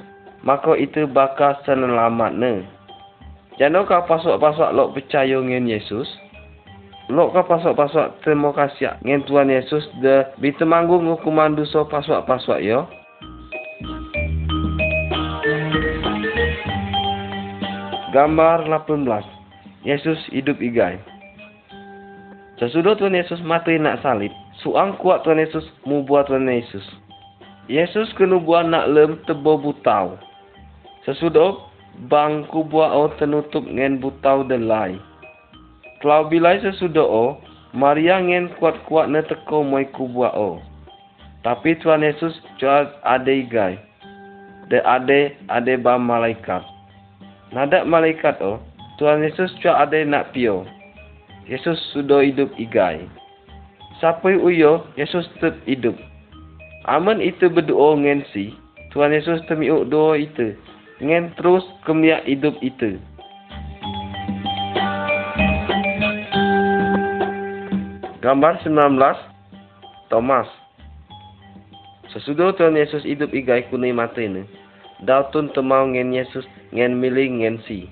maka 0.41 0.73
itu 0.77 1.05
bakal 1.05 1.53
selamat 1.65 2.31
ne. 2.33 2.65
Jangan 3.61 3.85
kau 3.85 4.01
pasok-pasok 4.09 4.73
lok 4.73 4.97
percaya 4.97 5.37
dengan 5.37 5.69
Yesus. 5.69 6.09
Lok 7.13 7.35
kau 7.35 7.45
pasok-pasok 7.45 8.25
terima 8.25 8.49
kasih 8.57 8.97
dengan 9.05 9.21
Tuhan 9.29 9.53
Yesus 9.53 9.85
de 10.01 10.25
bitemanggung 10.41 11.05
hukuman 11.05 11.53
dosa 11.53 11.85
pasok-pasok 11.85 12.57
yo. 12.65 12.89
Gambar 18.11 18.67
18. 18.67 19.40
Yesus 19.81 20.17
hidup 20.29 20.61
igai. 20.61 21.01
Sesudah 22.61 22.93
Tuhan 22.93 23.17
Yesus 23.17 23.41
mati 23.41 23.81
nak 23.81 24.05
salib, 24.05 24.29
suang 24.61 24.93
kuat 25.01 25.25
Tuhan 25.25 25.41
Yesus 25.41 25.65
mu 25.81 26.05
buat 26.05 26.29
Tuhan 26.29 26.45
Yesus. 26.45 26.85
Yesus 27.65 28.13
kena 28.13 28.37
buat 28.37 28.69
nak 28.69 28.93
lem 28.93 29.17
tebo 29.25 29.57
butau. 29.57 30.21
Sesudah 31.01 31.57
bang 32.05 32.45
kubua 32.53 32.93
o 32.93 33.09
tenutup 33.17 33.65
ngen 33.65 33.97
butau 33.97 34.45
delai. 34.45 35.01
Kalau 36.05 36.29
bilai 36.29 36.61
sesudah 36.61 37.05
o, 37.05 37.41
Maria 37.73 38.21
ngen 38.21 38.53
kuat-kuat 38.61 39.09
ne 39.09 39.25
teko 39.25 39.65
moi 39.65 39.89
kubua 39.89 40.29
o. 40.37 40.61
Tapi 41.41 41.73
Tuhan 41.81 42.05
Yesus 42.05 42.37
jual 42.61 42.85
ade 43.01 43.33
igai. 43.33 43.81
De 44.69 44.77
ade 44.85 45.33
ade 45.49 45.73
ba 45.81 45.97
malaikat. 45.97 46.61
Nada 47.49 47.81
malaikat 47.81 48.37
o, 48.45 48.61
Tuhan 49.01 49.25
Yesus 49.25 49.49
jual 49.65 49.73
ade 49.73 50.05
nak 50.05 50.29
pio. 50.29 50.61
Yesus 51.49 51.73
sudah 51.89 52.21
hidup 52.21 52.53
igai. 52.61 53.09
Sampai 53.97 54.37
uyo, 54.37 54.85
Yesus 54.93 55.25
tetap 55.41 55.57
hidup. 55.65 55.97
Aman 56.85 57.17
itu 57.17 57.49
berdoa 57.49 57.97
ngen 57.97 58.21
si, 58.29 58.53
Tuhan 58.93 59.09
Yesus 59.09 59.41
temiuk 59.49 59.89
doa 59.89 60.21
itu. 60.21 60.53
Ngen 61.01 61.33
terus 61.33 61.65
kemiak 61.81 62.29
hidup 62.29 62.53
itu. 62.61 63.01
Gambar 68.21 68.61
19 68.61 69.01
Thomas 70.13 70.45
Sesudah 72.13 72.53
Tuhan 72.53 72.77
Yesus 72.77 73.01
hidup 73.01 73.33
igai 73.33 73.65
kunai 73.73 73.97
mata 73.97 74.21
ini, 74.21 74.45
Dautun 75.01 75.49
temau 75.57 75.89
ngen 75.89 76.13
Yesus 76.13 76.45
ngen 76.69 77.01
milih 77.01 77.41
ngen 77.41 77.57
si. 77.65 77.89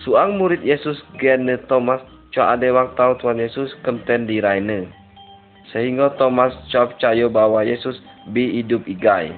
Suang 0.00 0.40
murid 0.40 0.64
Yesus 0.64 0.96
gen 1.20 1.44
Thomas 1.68 2.00
cho 2.32 2.40
ada 2.40 2.64
waktu 2.72 3.20
Tuhan 3.20 3.36
Yesus 3.36 3.68
kemten 3.84 4.24
di 4.24 4.40
raine. 4.40 4.88
Sehingga 5.76 6.16
Thomas 6.16 6.56
cho 6.72 6.88
percaya 6.88 7.28
bahwa 7.28 7.60
Yesus 7.60 8.00
bi 8.32 8.48
hidup 8.48 8.88
igai. 8.88 9.36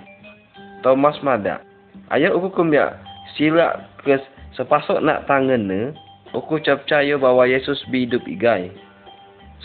Thomas 0.86 1.18
mada. 1.26 1.66
Ayo 2.14 2.38
aku 2.38 2.54
kembia 2.54 2.94
sila 3.34 3.90
ke 4.06 4.22
sepasok 4.54 5.02
nak 5.02 5.26
tangan 5.26 5.66
ne, 5.66 5.82
aku 6.30 6.62
cho 6.62 6.78
percaya 6.78 7.18
bahwa 7.18 7.42
Yesus 7.42 7.82
bi 7.90 8.06
hidup 8.06 8.22
igai. 8.30 8.70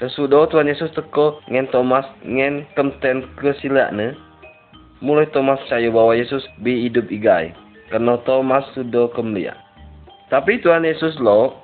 Sesudah 0.02 0.50
Tuhan 0.50 0.66
Yesus 0.66 0.90
teko 0.98 1.46
ngen 1.46 1.70
Thomas 1.70 2.10
ngen 2.26 2.66
kemten 2.74 3.22
ke 3.38 3.54
silak 3.62 3.94
ne, 3.94 4.18
mulai 4.98 5.30
Thomas 5.30 5.62
percaya 5.70 5.94
bahwa 5.94 6.18
Yesus 6.18 6.42
bi 6.66 6.90
hidup 6.90 7.06
igai. 7.14 7.54
Karena 7.94 8.18
Thomas 8.26 8.66
sudah 8.74 9.14
kembali. 9.14 9.67
Tapi 10.28 10.60
Tuhan 10.60 10.84
Yesus 10.84 11.16
lo, 11.24 11.56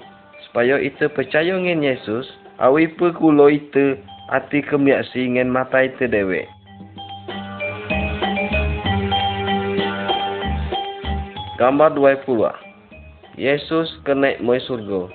supaya 0.48 0.80
itu 0.80 1.12
percaya 1.12 1.52
ngen 1.52 1.84
Yesus, 1.84 2.24
awi 2.64 2.88
pe 2.96 3.12
kulo 3.12 3.52
itu 3.52 4.00
ati 4.32 4.64
kembali 4.64 5.04
si 5.12 5.28
ngen 5.28 5.52
mata 5.52 5.84
itu 5.84 6.08
dewe. 6.08 6.48
Gambar 11.60 11.92
20. 12.00 12.24
Yesus 13.36 14.00
kenaik 14.08 14.40
moi 14.40 14.64
surga. 14.64 15.12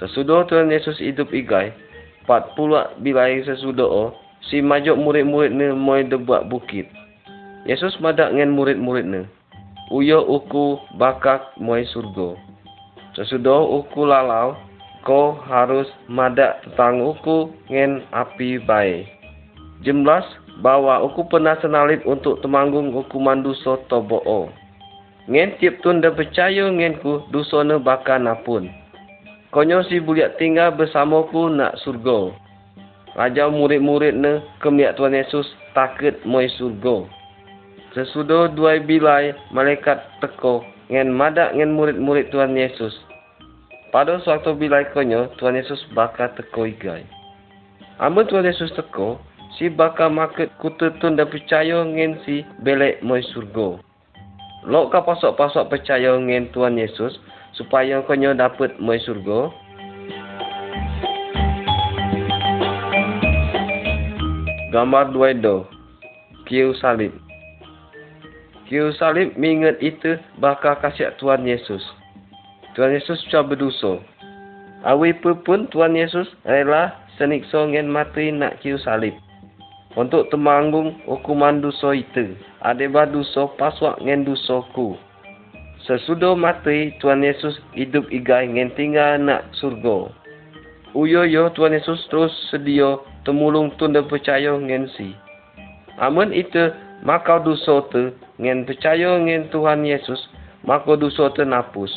Sesudah 0.00 0.48
Tuhan 0.48 0.72
Yesus 0.72 0.96
hidup 1.04 1.28
igai, 1.36 1.68
pat 2.24 2.56
pula 2.56 2.96
bilai 3.04 3.44
sesudah 3.44 3.84
o, 3.84 4.16
si 4.48 4.64
majok 4.64 4.96
murid-murid 4.96 5.52
ni 5.52 5.68
moi 5.76 6.00
debuat 6.00 6.48
bukit. 6.48 6.88
Yesus 7.68 7.92
madak 8.00 8.32
dengan 8.32 8.56
murid-murid 8.56 9.04
ni. 9.04 9.22
Uyo 9.90 10.22
uku 10.22 10.78
bakak 10.94 11.50
moi 11.58 11.82
surga. 11.90 12.38
Sesudah 13.18 13.58
uku 13.58 14.06
lalau, 14.06 14.54
kau 15.02 15.34
harus 15.50 15.90
madak 16.06 16.62
tentang 16.62 17.02
uku 17.02 17.50
ngen 17.66 18.06
api 18.14 18.62
baik. 18.62 19.10
Jemlas 19.82 20.22
bawa 20.62 21.02
uku 21.02 21.26
pernah 21.26 21.58
senalit 21.58 22.06
untuk 22.06 22.38
temanggung 22.38 22.94
hukuman 22.94 23.42
dosa 23.42 23.82
tobo 23.90 24.22
o. 24.22 24.46
Ngen 25.26 25.58
tiap 25.58 25.82
tun 25.82 25.98
dan 25.98 26.14
percaya 26.14 26.70
ngen 26.70 27.02
ku 27.02 27.26
dosa 27.34 27.66
ne 27.66 27.82
bakal 27.82 28.22
napun. 28.22 28.70
Konyo 29.50 29.82
si 29.90 29.98
buliak 29.98 30.38
tinggal 30.38 30.70
bersama 30.70 31.26
ku 31.34 31.50
nak 31.50 31.74
surga. 31.82 32.30
Raja 33.18 33.50
murid-murid 33.50 34.14
ne 34.14 34.38
kemiak 34.62 34.94
Tuhan 34.94 35.18
Yesus 35.18 35.50
takut 35.74 36.14
moi 36.22 36.46
surga. 36.54 37.19
Sesudah 37.90 38.54
dua 38.54 38.78
bilai 38.78 39.34
malaikat 39.50 39.98
teko 40.22 40.62
ngen 40.94 41.10
madak 41.10 41.50
ngen 41.58 41.74
murid-murid 41.74 42.30
Tuhan 42.30 42.54
Yesus. 42.54 42.94
Pada 43.90 44.22
suatu 44.22 44.54
bilai 44.54 44.86
konyo 44.94 45.26
Tuhan 45.42 45.58
Yesus 45.58 45.82
bakal 45.90 46.30
teko 46.38 46.70
igai. 46.70 47.02
Amun 47.98 48.30
Tuhan 48.30 48.46
Yesus 48.46 48.70
teko, 48.78 49.18
si 49.58 49.66
bakal 49.66 50.14
maket 50.14 50.54
kutetun 50.62 51.18
dan 51.18 51.26
percaya 51.26 51.82
ngen 51.82 52.22
si 52.22 52.46
belek 52.62 53.02
moi 53.02 53.26
surga. 53.34 53.82
Lok 54.70 54.94
ka 54.94 55.02
pasok-pasok 55.02 55.74
percaya 55.74 56.14
ngen 56.14 56.54
Tuhan 56.54 56.78
Yesus, 56.78 57.18
supaya 57.58 58.06
kau 58.06 58.14
dapat 58.14 58.78
mai 58.78 59.02
surga. 59.02 59.50
Gambar 64.70 65.10
dua 65.10 65.34
do. 65.34 65.66
Kiu 66.46 66.70
salib. 66.78 67.29
Salib 68.70 69.34
mengingat 69.34 69.82
itu 69.82 70.14
bakal 70.38 70.78
kasih 70.78 71.10
Tuhan 71.18 71.42
Yesus. 71.42 71.82
Tuhan 72.78 72.94
Yesus 72.94 73.18
cuba 73.26 73.50
berdosa. 73.50 73.98
Awi 74.86 75.10
pun 75.18 75.66
Tuhan 75.74 75.98
Yesus 75.98 76.30
rela 76.46 76.94
senikso 77.18 77.66
ngen 77.66 77.90
mati 77.90 78.30
nak 78.30 78.62
kiu 78.62 78.78
salib. 78.78 79.18
Untuk 79.98 80.30
temanggung 80.30 81.02
hukuman 81.02 81.58
dosa 81.58 81.98
itu. 81.98 82.38
Adeba 82.62 83.10
dosa 83.10 83.50
paswak 83.58 83.98
ngen 84.06 84.22
dosaku. 84.22 84.94
Sesudah 85.82 86.38
mati, 86.38 86.94
Tuhan 87.02 87.26
Yesus 87.26 87.58
hidup 87.74 88.06
igai 88.14 88.46
dengan 88.46 88.70
tinggal 88.78 89.18
nak 89.18 89.50
surga. 89.58 90.14
Uyo 90.94 91.26
yo 91.26 91.50
Tuhan 91.58 91.74
Yesus 91.74 92.06
terus 92.06 92.30
sedia 92.54 93.02
temulung 93.26 93.74
tun 93.82 93.98
dan 93.98 94.06
percaya 94.06 94.54
dengan 94.54 94.86
si. 94.94 95.10
Amun 95.98 96.30
itu, 96.30 96.70
maka 97.02 97.42
dosa 97.42 97.82
tu 97.90 98.14
dengan 98.40 98.64
percaya 98.64 99.20
dengan 99.20 99.52
Tuhan 99.52 99.84
Yesus, 99.84 100.16
maka 100.64 100.96
dosa 100.96 101.28
tu 101.36 101.44
napus. 101.44 101.92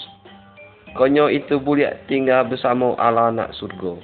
Konyo 0.99 1.32
itu 1.32 1.56
boleh 1.56 1.95
tinggal 2.12 2.43
bersama 2.51 2.99
Allah 2.99 3.32
nak 3.32 3.56
surga. 3.56 3.95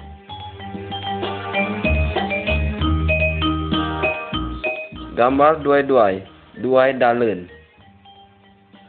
Gambar 5.19 5.60
dua-duai, 5.67 6.23
duai 6.63 6.95
dalen. 6.95 7.52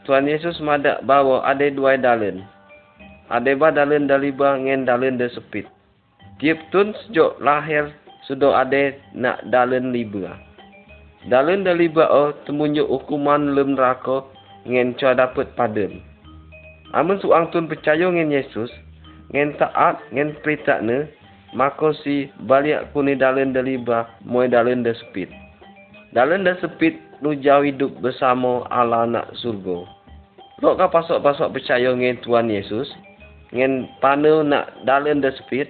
Tuhan 0.07 0.31
Yesus 0.31 0.55
madak 0.63 1.03
bawa 1.03 1.43
ada 1.43 1.67
dua 1.67 1.99
dalen. 1.99 2.47
Ada 3.27 3.51
ba 3.59 3.67
dalen 3.75 4.07
daliba 4.07 4.55
ngen 4.55 4.87
dalen 4.87 5.19
de 5.19 5.27
sepit. 5.27 5.67
Tiap 6.39 6.55
tun 6.71 6.95
sejak 7.03 7.35
lahir 7.43 7.91
sudah 8.31 8.63
ada 8.63 8.95
nak 9.11 9.43
dalen 9.51 9.91
liba. 9.91 10.39
Dalen 11.29 11.61
daliba 11.61 12.09
oh 12.09 12.33
temunjuk 12.49 12.89
hukuman 12.89 13.53
lem 13.53 13.77
neraka 13.77 14.25
ngen 14.65 14.97
cua 14.97 15.13
dapat 15.13 15.53
paden. 15.53 16.01
Amun 16.97 17.21
suang 17.21 17.53
tun 17.53 17.69
percaya 17.69 18.09
ngen 18.09 18.33
Yesus, 18.33 18.73
ngen 19.29 19.53
taat 19.61 20.01
ngen 20.09 20.33
perintah 20.41 20.81
ne, 20.81 21.05
maka 21.53 21.93
si 22.01 22.33
balik 22.49 22.89
kuni 22.89 23.13
dalen 23.13 23.53
daliba 23.53 24.09
moy 24.25 24.49
dalen 24.49 24.81
de 24.81 24.97
sepit. 24.97 25.29
Dalen 26.17 26.41
de 26.41 26.57
sepit 26.57 26.97
nu 27.21 27.37
jauh 27.37 27.61
hidup 27.61 27.93
bersama 28.01 28.65
Allah 28.73 29.05
nak 29.05 29.29
surga. 29.37 29.85
Lok 30.61 30.77
ka 30.77 30.87
pasok-pasok 30.93 31.57
percaya 31.57 31.89
dengan 31.93 32.21
Tuhan 32.21 32.49
Yesus, 32.49 32.85
dengan 33.49 33.89
panu 33.97 34.45
nak 34.45 34.69
dalam 34.85 35.21
the 35.21 35.33
speed, 35.41 35.69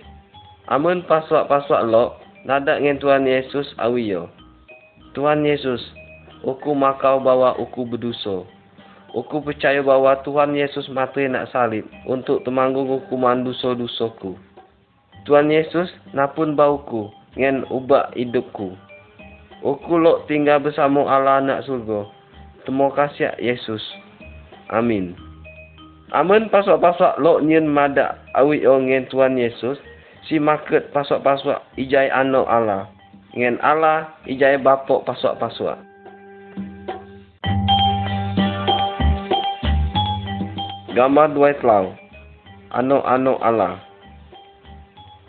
amun 0.68 1.04
pasok-pasok 1.08 1.88
lok, 1.88 2.20
nada 2.44 2.76
dengan 2.76 3.00
Tuhan 3.00 3.24
Yesus 3.24 3.72
awiyo. 3.80 4.28
Tuhan 5.12 5.44
Yesus, 5.44 5.84
aku 6.48 6.72
makau 6.72 7.20
bawa 7.20 7.60
aku 7.60 7.84
berdosa. 7.84 8.48
Aku 9.12 9.44
percaya 9.44 9.84
bahawa 9.84 10.24
Tuhan 10.24 10.56
Yesus 10.56 10.88
mati 10.88 11.28
nak 11.28 11.52
salib 11.52 11.84
untuk 12.08 12.48
temanggung 12.48 12.88
hukuman 12.88 13.44
dosa-dosaku. 13.44 14.40
Tuhan 15.28 15.52
Yesus 15.52 15.92
napun 16.16 16.56
bauku 16.56 17.12
dengan 17.36 17.68
ubah 17.68 18.16
hidupku. 18.16 18.72
Aku 19.62 19.94
lok 20.00 20.32
tinggal 20.32 20.64
bersama 20.64 21.04
Allah 21.12 21.44
anak 21.44 21.68
surga. 21.68 22.08
Terima 22.64 22.88
kasih 22.96 23.36
Yesus. 23.36 23.84
Amin. 24.72 25.14
Amin 26.16 26.48
pasok-pasok 26.48 27.20
lok 27.20 27.44
nyen 27.44 27.68
madak 27.68 28.16
awi 28.32 28.64
ngen 28.64 29.12
Tuhan 29.12 29.36
Yesus. 29.36 29.76
Si 30.24 30.40
market 30.40 30.88
pasok-pasok 30.96 31.60
ijai 31.76 32.08
anak 32.08 32.48
Allah. 32.48 32.88
Ngen 33.32 33.64
Allah 33.64 34.12
ijai 34.28 34.60
bapok 34.60 35.08
pasok-pasok. 35.08 35.80
Gambar 40.92 41.32
dua 41.32 41.56
telau. 41.56 41.96
Anak-anak 42.76 43.40
Allah. 43.40 43.80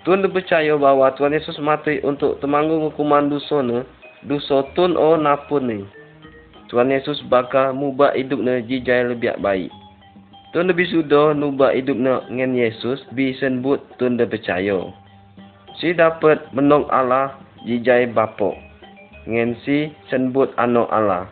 Tuhan 0.02 0.26
percaya 0.34 0.74
bahawa 0.74 1.14
Tuhan 1.14 1.30
Yesus 1.30 1.62
mati 1.62 2.02
untuk 2.02 2.42
temanggung 2.42 2.90
hukuman 2.90 3.30
dosa 3.30 3.62
dosa 4.26 4.66
tun 4.74 4.98
o 4.98 5.14
napun 5.14 5.62
ni. 5.70 5.80
Tuhan 6.66 6.90
Yesus 6.90 7.22
bakal 7.30 7.70
mubah 7.70 8.18
hidup 8.18 8.42
ni 8.42 8.66
jijai 8.66 9.14
lebih 9.14 9.38
baik. 9.38 9.70
Tun 10.50 10.66
lebih 10.66 10.90
sudah 10.90 11.38
nubah 11.38 11.70
hidup 11.70 11.94
nak 11.94 12.26
dengan 12.26 12.58
Yesus 12.58 13.06
bi 13.14 13.30
senbut 13.38 13.78
tun 14.02 14.18
dah 14.18 14.26
percaya. 14.26 14.90
Si 15.78 15.94
dapat 15.94 16.42
menong 16.50 16.90
Allah 16.90 17.41
jijai 17.66 18.10
bapok. 18.10 18.54
Ngen 19.26 19.54
si 19.62 19.94
senbut 20.10 20.50
anak 20.58 20.90
Allah. 20.90 21.30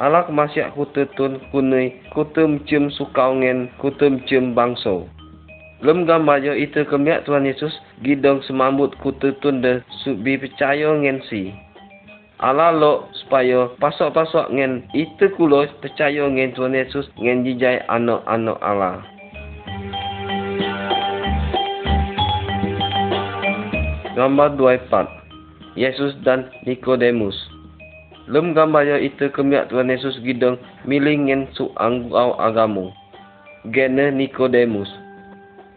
Allah 0.00 0.24
kemasiak 0.24 0.72
kutu 0.72 1.04
tun 1.12 1.36
kunui 1.52 1.92
kutu 2.16 2.48
mencium 2.48 2.88
sukau 2.88 3.36
ngen 3.36 3.68
kutu 3.76 4.08
mencium 4.08 4.56
bangso. 4.56 5.04
Lem 5.84 6.08
gambar 6.08 6.40
yo 6.40 6.56
itu 6.56 6.86
kemiak 6.88 7.28
Tuhan 7.28 7.44
Yesus 7.44 7.76
gidong 8.00 8.40
semambut 8.48 8.96
kutu 9.04 9.36
tun 9.44 9.60
dah 9.60 9.84
subi 10.00 10.40
percaya 10.40 10.96
ngen 10.96 11.20
si. 11.28 11.52
Allah 12.40 12.72
lo 12.72 13.06
supaya 13.14 13.70
pasok-pasok 13.76 14.50
ngen 14.50 14.88
itu 14.96 15.28
kulo 15.36 15.68
percaya 15.84 16.24
ngen 16.24 16.56
Tuhan 16.56 16.72
Yesus 16.72 17.06
ngen 17.20 17.44
jijai 17.44 17.84
anak-anak 17.92 18.58
Allah. 18.64 19.04
Gambar 24.16 24.56
24 24.56 25.21
Yesus 25.74 26.12
dan 26.24 26.52
Nikodemus 26.68 27.36
Lem 28.30 28.54
gambar 28.54 28.86
ya 28.86 28.98
itu 29.02 29.26
kemiak 29.34 29.66
Tuhan 29.66 29.90
Yesus 29.90 30.14
gidong 30.22 30.54
miling 30.86 31.26
ngen 31.26 31.50
su 31.58 31.74
anggau 31.74 32.38
agamu. 32.38 32.94
Gene 33.74 34.14
Nikodemus. 34.14 34.86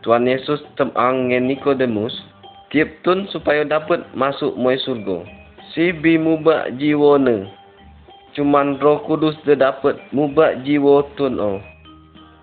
Tuhan 0.06 0.30
Yesus 0.30 0.62
temang 0.78 1.34
ngen 1.34 1.50
Nikodemus 1.50 2.14
tiap 2.70 2.86
tun 3.02 3.26
supaya 3.34 3.66
dapat 3.66 4.06
masuk 4.14 4.54
moy 4.54 4.78
surga 4.78 5.26
si 5.74 5.90
bi 5.90 6.22
mubak 6.22 6.78
jiwa 6.78 7.18
ne. 7.18 7.50
Cuman 8.38 8.78
roh 8.78 9.02
kudus 9.10 9.34
dia 9.42 9.58
dapat 9.58 9.98
mubak 10.14 10.62
jiwa 10.62 11.02
tun 11.18 11.42
o. 11.42 11.58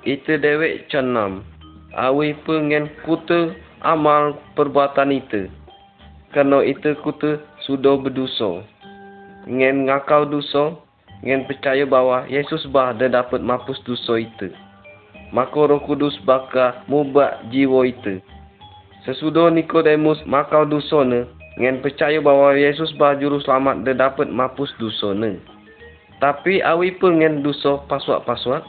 Itu 0.02 0.34
dewek 0.34 0.90
cenam. 0.90 1.46
Awi 1.94 2.34
pengen 2.42 2.90
kutu 3.06 3.54
amal 3.86 4.34
perbuatan 4.58 5.14
itu. 5.14 5.46
Kerana 6.32 6.64
itu 6.64 6.96
kutu 7.04 7.36
sudah 7.68 8.00
berdosa. 8.00 8.64
Ngen 9.44 9.84
ngakau 9.84 10.24
dosa, 10.24 10.80
ngen 11.20 11.44
percaya 11.44 11.84
bahawa 11.84 12.24
Yesus 12.24 12.64
bah 12.72 12.96
dia 12.96 13.12
dapat 13.12 13.44
mampus 13.44 13.76
dosa 13.84 14.16
itu. 14.16 14.48
Maka 15.28 15.68
roh 15.68 15.80
kudus 15.84 16.16
bakal 16.24 16.80
mubak 16.88 17.44
jiwa 17.52 17.84
itu. 17.84 18.24
Sesudah 19.04 19.52
Nikodemus 19.52 20.24
makau 20.24 20.64
dosa 20.64 21.04
ne, 21.04 21.28
Ngen 21.60 21.84
percaya 21.84 22.16
bahawa 22.16 22.56
Yesus 22.56 22.96
bah 22.96 23.12
juru 23.12 23.36
selamat 23.44 23.84
dia 23.84 23.92
dapat 23.92 24.32
mampus 24.32 24.72
dosa 24.80 25.12
ne. 25.12 25.36
Tapi 26.16 26.64
awi 26.64 26.96
pun 26.96 27.20
ngen 27.20 27.44
dosa 27.44 27.76
paswak-paswak. 27.92 28.64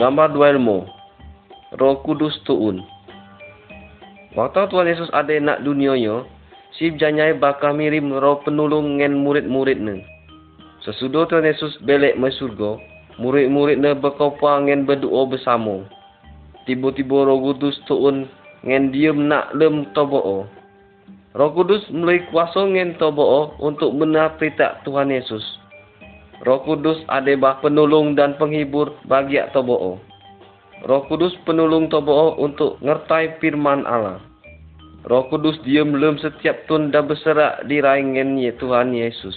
Gambar 0.00 0.32
dua 0.32 0.56
ilmu. 0.56 0.95
Roh 1.76 2.00
Kudus 2.02 2.36
tuun. 2.48 2.80
Waktu 4.36 4.68
Tuhan 4.68 4.88
Yesus 4.88 5.08
ada 5.16 5.32
nak 5.40 5.64
dunia 5.64 5.96
yo, 5.96 6.28
si 6.76 6.92
janyai 6.92 7.36
bakal 7.36 7.72
mirim 7.72 8.12
roh 8.12 8.40
penulung 8.44 9.00
ngen 9.00 9.20
murid-murid 9.20 9.80
ne. 9.80 10.04
Sesudah 10.84 11.24
Tuhan 11.28 11.48
Yesus 11.48 11.76
belek 11.84 12.20
mai 12.20 12.32
surga, 12.36 12.76
murid-murid 13.16 13.80
ne 13.80 13.96
berkopa 13.96 14.60
ngen 14.64 14.84
berdoa 14.84 15.24
bersama 15.24 15.88
tiba-tiba 16.66 17.24
roh 17.24 17.38
kudus 17.40 17.78
tuun 17.86 18.26
ngen 18.66 18.90
diem 18.90 19.30
nak 19.30 19.54
lem 19.54 19.86
tobo 19.94 20.44
Roh 21.36 21.52
kudus 21.52 21.84
mulai 21.92 22.24
kuasa 22.32 22.64
ngen 22.64 22.96
tobo 22.96 23.52
untuk 23.60 23.92
benar 23.92 24.40
perintah 24.40 24.80
Tuhan 24.88 25.12
Yesus. 25.12 25.44
Roh 26.42 26.64
kudus 26.64 26.96
adebah 27.12 27.60
penolong 27.60 28.16
dan 28.16 28.40
penghibur 28.40 28.96
bagi 29.04 29.36
tobo 29.52 30.00
Roh 30.84 31.08
kudus 31.08 31.32
penolong 31.48 31.88
tobo 31.88 32.36
untuk 32.36 32.76
ngertai 32.84 33.40
firman 33.40 33.88
Allah. 33.88 34.20
Roh 35.08 35.24
kudus 35.32 35.56
diem 35.64 35.96
lem 35.96 36.20
setiap 36.20 36.68
tun 36.68 36.92
dah 36.92 37.00
berserak 37.00 37.64
di 37.64 37.80
raingen 37.80 38.36
ye 38.36 38.52
Tuhan 38.60 38.92
Yesus. 38.92 39.36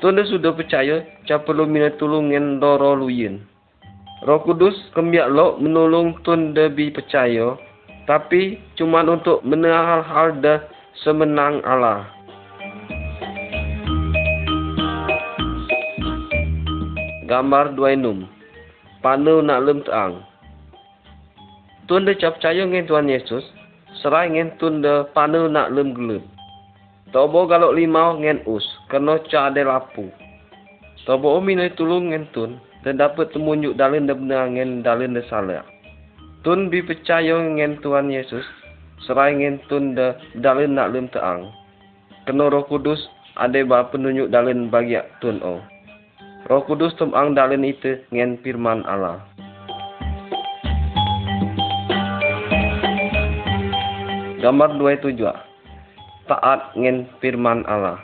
Tun 0.00 0.18
sudah 0.18 0.50
percaya, 0.56 1.04
cap 1.30 1.46
perlu 1.46 1.62
minat 1.62 1.94
tulung 1.94 2.34
ngen 2.34 2.58
doro 2.58 2.98
luyen. 2.98 3.46
Roh 4.22 4.42
Kudus 4.42 4.74
kembiak 4.94 5.34
lo 5.34 5.58
menolong 5.58 6.14
tun 6.22 6.54
debi 6.54 6.94
percaya, 6.94 7.58
tapi 8.06 8.58
cuma 8.78 9.02
untuk 9.02 9.42
menang 9.42 10.02
hal-hal 10.02 10.28
dah 10.38 10.58
semenang 11.02 11.58
Allah. 11.66 12.06
Gambar 17.26 17.78
dua 17.78 17.94
enum. 17.98 18.26
Panu 19.02 19.42
nak 19.42 19.66
lem 19.66 19.82
teang. 19.82 20.22
Tun 21.90 22.06
de 22.06 22.14
cap 22.14 22.38
percaya 22.38 22.62
dengan 22.62 22.86
Tuhan 22.86 23.10
Yesus, 23.10 23.42
serai 23.98 24.30
dengan 24.30 24.54
tun 24.62 24.78
de 24.78 25.10
panu 25.10 25.50
nak 25.50 25.74
lem 25.74 25.90
gelem. 25.90 26.22
Tobo 27.10 27.50
galok 27.50 27.74
limau 27.74 28.14
ngen 28.22 28.46
us, 28.46 28.62
kena 28.86 29.18
ca 29.26 29.50
de 29.50 29.66
lapu. 29.66 30.06
Tobo 31.02 31.42
minoi 31.42 31.74
tulung 31.74 32.14
ngen 32.14 32.30
tun, 32.30 32.62
dan 32.86 33.02
dapat 33.02 33.34
temunjuk 33.34 33.74
dalin 33.74 34.06
dan 34.06 34.22
benar 34.22 34.46
dengan 34.46 34.86
dalin 34.86 35.18
dan 35.18 35.26
salah. 35.26 35.66
Tun 36.46 36.70
bi 36.70 36.78
percaya 36.78 37.42
dengan 37.42 37.82
Tuhan 37.82 38.06
Yesus, 38.06 38.46
serai 39.02 39.34
dengan 39.34 39.58
tun 39.66 39.98
da 39.98 40.14
dalin 40.38 40.78
nak 40.78 40.94
lem 40.94 41.10
teang. 41.10 41.50
Kena 42.22 42.46
roh 42.54 42.62
kudus, 42.70 43.02
ada 43.34 43.58
bah 43.66 43.90
penunjuk 43.90 44.30
dalin 44.30 44.70
bagi 44.70 44.94
tun 45.18 45.42
o. 45.42 45.71
Roh 46.50 46.66
kudus 46.66 46.90
temang 46.98 47.38
dalin 47.38 47.62
itu 47.62 48.02
dengan 48.10 48.34
firman 48.42 48.82
Allah. 48.82 49.22
Gambar 54.42 54.74
dua 54.74 54.98
tujuh. 54.98 55.30
Taat 56.26 56.74
dengan 56.74 57.06
firman 57.22 57.62
Allah. 57.70 58.02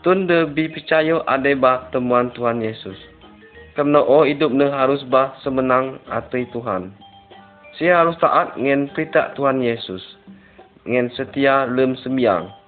Tun 0.00 0.24
de 0.24 0.48
bi 0.48 0.72
percaya 0.72 1.20
ada 1.28 1.52
bah 1.52 1.92
temuan 1.92 2.32
Tuhan 2.32 2.64
Yesus. 2.64 2.96
Kerana 3.76 4.00
oh 4.00 4.24
hidup 4.24 4.48
ne 4.48 4.72
harus 4.72 5.04
bah 5.04 5.36
semenang 5.44 6.00
hati 6.08 6.48
Tuhan. 6.48 6.96
Saya 7.76 8.00
harus 8.00 8.16
taat 8.24 8.56
dengan 8.56 8.88
perintah 8.96 9.36
Tuhan 9.36 9.60
Yesus. 9.60 10.00
Dengan 10.88 11.12
setia 11.12 11.68
lem 11.68 11.92
sembiang. 12.00 12.59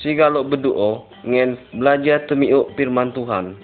Si 0.00 0.16
kalau 0.16 0.46
berdoa 0.46 1.04
dengan 1.20 1.60
belajar 1.76 2.24
temiuk 2.30 2.72
firman 2.78 3.12
Tuhan. 3.12 3.58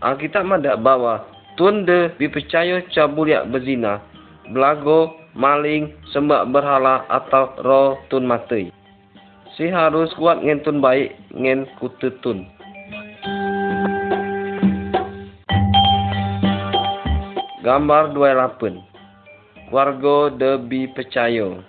Alkitab 0.00 0.48
ada 0.48 0.80
bawa 0.80 1.26
Tuhan 1.60 1.84
de 1.84 2.10
bi 2.16 2.26
percaya 2.26 2.82
cabuliak 2.90 3.52
berzina, 3.52 4.00
belago, 4.50 5.12
maling, 5.36 5.92
sembah 6.10 6.48
berhala 6.48 7.04
atau 7.12 7.52
roh 7.62 8.00
tun 8.08 8.26
mati 8.26 8.74
si 9.54 9.70
harus 9.70 10.10
kuat 10.18 10.42
ngentun 10.42 10.82
baik 10.82 11.14
ngen 11.30 11.66
kututun. 11.78 12.46
Gambar 17.64 18.12
28 18.12 19.72
Warga 19.72 20.18
debi 20.36 20.84
percaya 20.92 21.64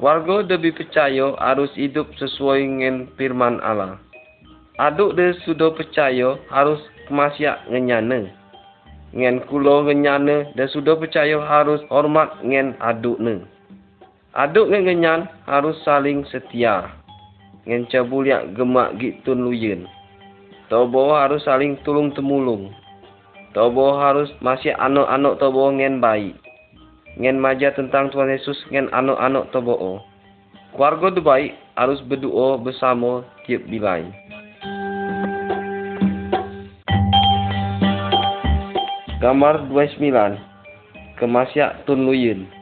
Warga 0.00 0.40
debi 0.48 0.72
percaya 0.72 1.36
harus 1.36 1.68
hidup 1.76 2.08
sesuai 2.16 2.64
dengan 2.64 3.04
firman 3.20 3.60
Allah. 3.60 4.00
Aduk 4.80 5.12
de 5.12 5.36
sudah 5.44 5.76
percaya 5.76 6.40
harus 6.48 6.80
kemasiak 7.04 7.68
ngenyana. 7.68 8.32
Ngen 9.12 9.44
kulo 9.44 9.84
ngenyana 9.84 10.56
dan 10.56 10.72
sudah 10.72 10.96
percaya 10.96 11.36
harus 11.44 11.84
hormat 11.92 12.32
ngen 12.40 12.80
aduk 12.80 13.20
ne. 13.20 13.44
Aduk 14.32 14.72
dengan 14.72 14.88
genyan 14.88 15.20
harus 15.44 15.76
saling 15.84 16.24
setia. 16.32 16.88
Dengan 17.68 17.84
cabuliak 17.92 18.56
gemak 18.56 18.96
gitun 18.96 19.44
luyen. 19.44 19.84
Tobo 20.72 21.12
harus 21.12 21.44
saling 21.44 21.76
tulung 21.84 22.08
temulung. 22.16 22.72
Tobo 23.52 24.00
harus 24.00 24.32
masih 24.40 24.72
anak-anak 24.80 25.36
tobo 25.36 25.68
ngen 25.76 26.00
baik. 26.00 26.40
Ngen 27.18 27.42
maja 27.42 27.74
tentang 27.74 28.12
Tuhan 28.14 28.30
Yesus 28.30 28.60
ngen 28.70 28.92
anak-anak 28.94 29.50
tobo. 29.50 30.04
Keluarga 30.70 31.06
tu 31.10 31.22
baik 31.24 31.58
harus 31.74 31.98
berdoa 32.06 32.60
bersama 32.62 33.26
tiap 33.48 33.66
bilai. 33.66 34.06
Gambar 39.18 39.66
29 39.68 41.18
Kemasiak 41.18 41.84
Tun 41.84 42.08
Luyen 42.08 42.60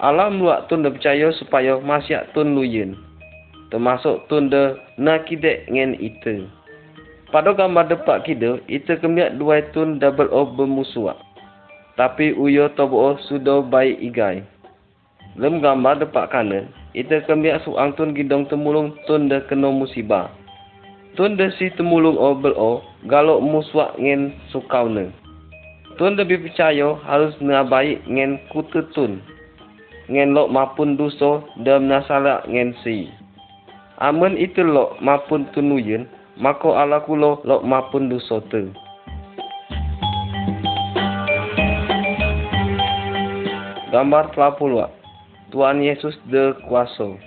Alam 0.00 0.40
luak 0.40 0.72
tun 0.72 0.80
dah 0.80 0.88
percaya 0.88 1.28
supaya 1.36 1.76
masyak 1.76 2.32
tun 2.32 2.56
luyen. 2.56 2.96
Termasuk 3.68 4.24
tun 4.32 4.48
dah 4.48 4.72
nakidek 4.96 5.68
ngen 5.68 5.92
itu. 6.00 6.48
Pada 7.28 7.52
gambar 7.52 7.92
depak 7.92 8.24
kita, 8.24 8.64
itu 8.64 8.96
kemiak 8.96 9.36
dua 9.36 9.60
tun 9.76 10.00
double 10.00 10.32
of 10.32 10.56
bermusuak. 10.56 11.20
Tapi 12.00 12.32
uyo 12.32 12.72
tobo 12.80 13.20
sudah 13.28 13.60
baik 13.60 14.00
igai. 14.00 14.40
Lem 15.36 15.60
gambar 15.60 16.00
depak 16.00 16.32
kanan, 16.32 16.72
itu 16.96 17.12
kemiak 17.28 17.60
suang 17.60 17.92
tun 17.92 18.16
gidong 18.16 18.48
temulung 18.48 18.96
tun 19.04 19.28
dah 19.28 19.44
kena 19.44 19.68
musibah. 19.68 20.32
Tun 21.12 21.36
de 21.36 21.52
si 21.60 21.68
temulung 21.76 22.16
o 22.16 22.32
bel 22.32 22.56
o 22.56 22.80
galok 23.04 23.44
muswak 23.44 24.00
ngen 24.00 24.32
sukau 24.48 24.88
ne. 24.88 25.12
Tun 26.00 26.16
lebih 26.16 26.40
percaya 26.40 26.96
harus 27.04 27.36
na 27.36 27.68
baik 27.68 28.00
ngen 28.08 28.40
kutu 28.48 28.80
tun. 28.96 29.20
Ngen 30.08 30.32
lok 30.32 30.48
mapun 30.48 30.96
duso 30.96 31.44
dan 31.60 31.92
nasala 31.92 32.40
ngen 32.48 32.72
si. 32.80 33.12
Amun 34.00 34.40
itu 34.40 34.64
lok 34.64 34.96
mapun 35.04 35.44
tunuyen, 35.52 36.08
mako 36.40 36.80
ala 36.80 37.04
kulo 37.04 37.44
lok 37.44 37.60
mapun 37.60 38.08
duso 38.08 38.40
tu. 38.48 38.72
Gambar 43.90 44.30
telapulwa. 44.38 44.86
Tuhan 45.50 45.82
Yesus 45.82 46.14
de 46.30 46.54
kuasa. 46.70 47.18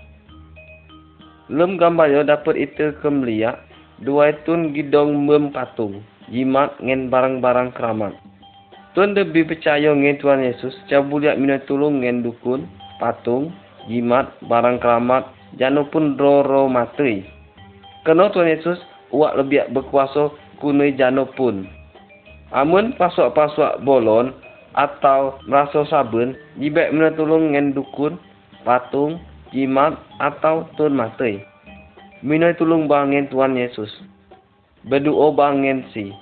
Lem 1.51 1.75
gambar 1.75 2.07
yo 2.07 2.23
dapat 2.23 2.55
itu 2.55 2.95
kemlia, 3.03 3.59
dua 3.99 4.31
tun 4.47 4.71
gidong 4.71 5.27
mem 5.27 5.51
patung, 5.51 5.99
jimat 6.31 6.71
ngen 6.79 7.11
barang-barang 7.11 7.75
keramat. 7.75 8.15
Tuan 8.95 9.11
lebih 9.11 9.51
percaya 9.51 9.91
ngen 9.91 10.23
Tuhan 10.23 10.39
Yesus, 10.39 10.71
cabuliak 10.87 11.35
minat 11.35 11.67
tulung 11.67 11.99
ngen 11.99 12.23
dukun, 12.23 12.63
patung, 12.95 13.51
jimat, 13.91 14.31
barang 14.47 14.79
keramat, 14.79 15.27
janu 15.59 15.83
pun 15.91 16.15
ro-ro 16.15 16.71
matui. 16.71 17.27
Kena 18.07 18.31
Tuhan 18.31 18.47
Yesus, 18.47 18.79
uak 19.11 19.35
lebih 19.35 19.67
berkuasa 19.75 20.31
kunai 20.63 20.95
janu 20.95 21.27
pun. 21.35 21.67
Amun 22.55 22.95
pasok-pasok 22.95 23.83
bolon, 23.83 24.31
atau 24.73 25.37
merasa 25.45 25.85
sabun, 25.89 26.33
jibek 26.57 26.89
menetulung 26.93 27.53
ngen 27.53 27.77
dukun, 27.77 28.17
patung, 28.65 29.21
jimat, 29.53 29.97
atau 30.17 30.65
tun 30.75 30.97
matai. 30.97 31.45
Minoi 32.23 32.55
tulung 32.55 32.87
bangen 32.87 33.27
Tuhan 33.27 33.59
Yesus. 33.59 33.91
Berdoa 34.87 35.35
bangen 35.35 35.83
si. 35.91 36.15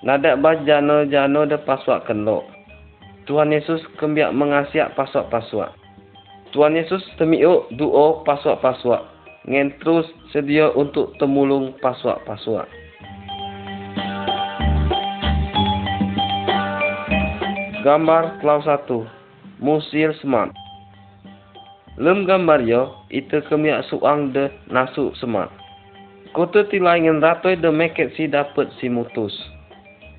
Nadak 0.00 0.40
bah 0.40 0.56
jano-jano 0.64 1.44
de 1.44 1.60
paswak 1.60 2.08
kenlok. 2.08 2.44
Tuhan 3.28 3.52
Yesus 3.52 3.82
kembiak 4.00 4.32
mengasiak 4.32 4.94
paswak-paswak. 4.96 5.76
Tuhan 6.54 6.78
Yesus 6.78 7.02
temiuk 7.20 7.68
doa 7.76 8.24
paswak-paswak. 8.24 9.02
Ngen 9.44 9.76
terus 9.82 10.08
sedia 10.32 10.72
untuk 10.72 11.12
temulung 11.20 11.76
paswak-paswak. 11.84 12.64
Gambar 17.86 18.42
kelau 18.42 18.58
satu. 18.66 19.06
Musir 19.62 20.10
semat. 20.18 20.50
Lem 21.94 22.26
gambar 22.26 22.66
yo, 22.66 23.06
itu 23.14 23.38
kemiak 23.46 23.86
suang 23.86 24.34
de 24.34 24.50
nasu 24.66 25.14
semat. 25.22 25.46
Kota 26.34 26.66
tilai 26.66 27.06
ngen 27.06 27.22
ratoi 27.22 27.54
de 27.54 27.70
meket 27.70 28.10
si 28.18 28.26
dapat 28.26 28.74
si 28.82 28.90
mutus. 28.90 29.30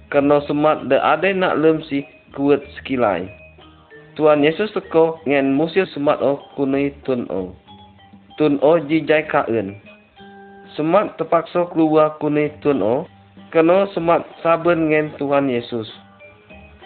Kerana 0.08 0.39
semat 0.47 0.88
de 0.88 0.95
ada 0.95 1.27
nak 1.36 1.60
lem 1.60 1.84
si 1.91 2.08
kuat 2.32 2.63
sekilai. 2.80 3.27
Tuan 4.15 4.47
Yesus 4.47 4.71
teko 4.71 5.19
ngen 5.27 5.51
musir 5.51 5.84
semat 5.91 6.23
o 6.23 6.39
kunai 6.56 6.95
tun 7.03 7.27
o. 7.27 7.51
Tun 8.39 8.63
o 8.63 8.80
jijai 8.80 9.27
kaen. 9.27 9.75
Semat 10.80 11.19
terpaksa 11.19 11.67
keluar 11.75 12.15
kunai 12.23 12.47
tun 12.63 12.80
o. 12.80 13.03
Kerana 13.51 13.91
semat 13.91 14.23
saben 14.39 14.88
ngen 14.88 15.19
Tuhan 15.19 15.51
Yesus. 15.51 16.07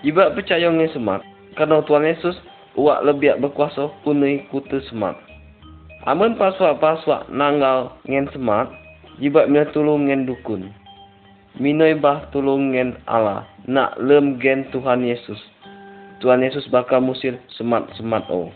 Iba 0.02 0.34
percaya 0.34 0.66
dengan 0.66 0.90
semat. 0.90 1.22
Kerana 1.54 1.86
Tuhan 1.86 2.10
Yesus 2.10 2.34
uak 2.74 3.06
lebih 3.06 3.38
berkuasa 3.38 3.94
punai 4.02 4.50
kutu 4.50 4.82
semat. 4.90 5.14
Amun 6.10 6.34
paswak-paswak 6.34 7.30
nanggal 7.30 7.94
dengan 8.02 8.26
semat. 8.34 8.74
Iba 9.22 9.46
mina 9.46 9.70
tolong 9.70 10.10
dengan 10.10 10.26
dukun. 10.26 10.74
Minoi 11.62 11.94
bah 11.94 12.26
tolong 12.34 12.74
dengan 12.74 12.98
Allah. 13.06 13.46
Nak 13.70 14.02
lem 14.02 14.42
gen 14.42 14.66
Tuhan 14.74 15.06
Yesus. 15.06 15.38
Tuhan 16.26 16.42
Yesus 16.42 16.66
bakal 16.74 17.06
musir 17.06 17.38
semat-semat 17.54 18.26
o. 18.34 18.50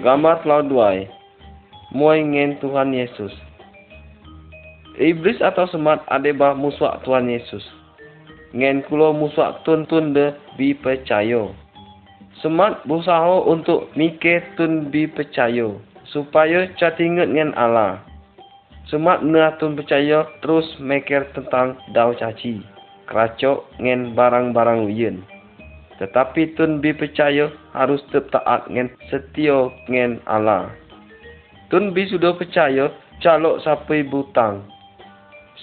Gambar 0.00 0.40
telau 0.40 0.64
duai. 0.64 1.12
Muai 1.92 2.24
ngen 2.24 2.56
Tuhan 2.64 2.96
Yesus. 2.96 3.36
Iblis 4.92 5.40
atau 5.40 5.64
semat 5.72 6.04
ada 6.12 6.28
bah 6.36 6.52
musuh 6.52 7.00
Tuhan 7.00 7.24
Yesus. 7.24 7.64
Ngen 8.52 8.84
kulo 8.84 9.16
musuh 9.16 9.56
tun-tun 9.64 10.12
de 10.12 10.36
bi 10.60 10.76
percaya. 10.76 11.48
Semat 12.44 12.84
berusaha 12.84 13.40
untuk 13.48 13.88
mikir 13.96 14.44
tun 14.60 14.92
bi 14.92 15.08
percaya. 15.08 15.72
Supaya 16.12 16.68
catingat 16.76 17.32
ngen 17.32 17.56
Allah. 17.56 18.04
Semat 18.92 19.24
nak 19.24 19.56
tun 19.64 19.80
percaya 19.80 20.28
terus 20.44 20.68
mikir 20.76 21.24
tentang 21.32 21.80
dau 21.96 22.12
caci. 22.12 22.60
Keracok 23.08 23.64
ngen 23.80 24.12
barang-barang 24.12 24.92
wiyen. 24.92 25.24
Tetapi 25.96 26.52
tun 26.52 26.84
bi 26.84 26.92
percaya 26.92 27.48
harus 27.72 28.04
tetap 28.12 28.44
taat 28.44 28.68
ngen 28.68 28.92
setia 29.08 29.72
ngen 29.88 30.20
Allah. 30.28 30.68
Tun 31.72 31.96
bi 31.96 32.04
sudah 32.04 32.36
percaya 32.36 32.92
calok 33.24 33.64
sampai 33.64 34.04
butang 34.04 34.68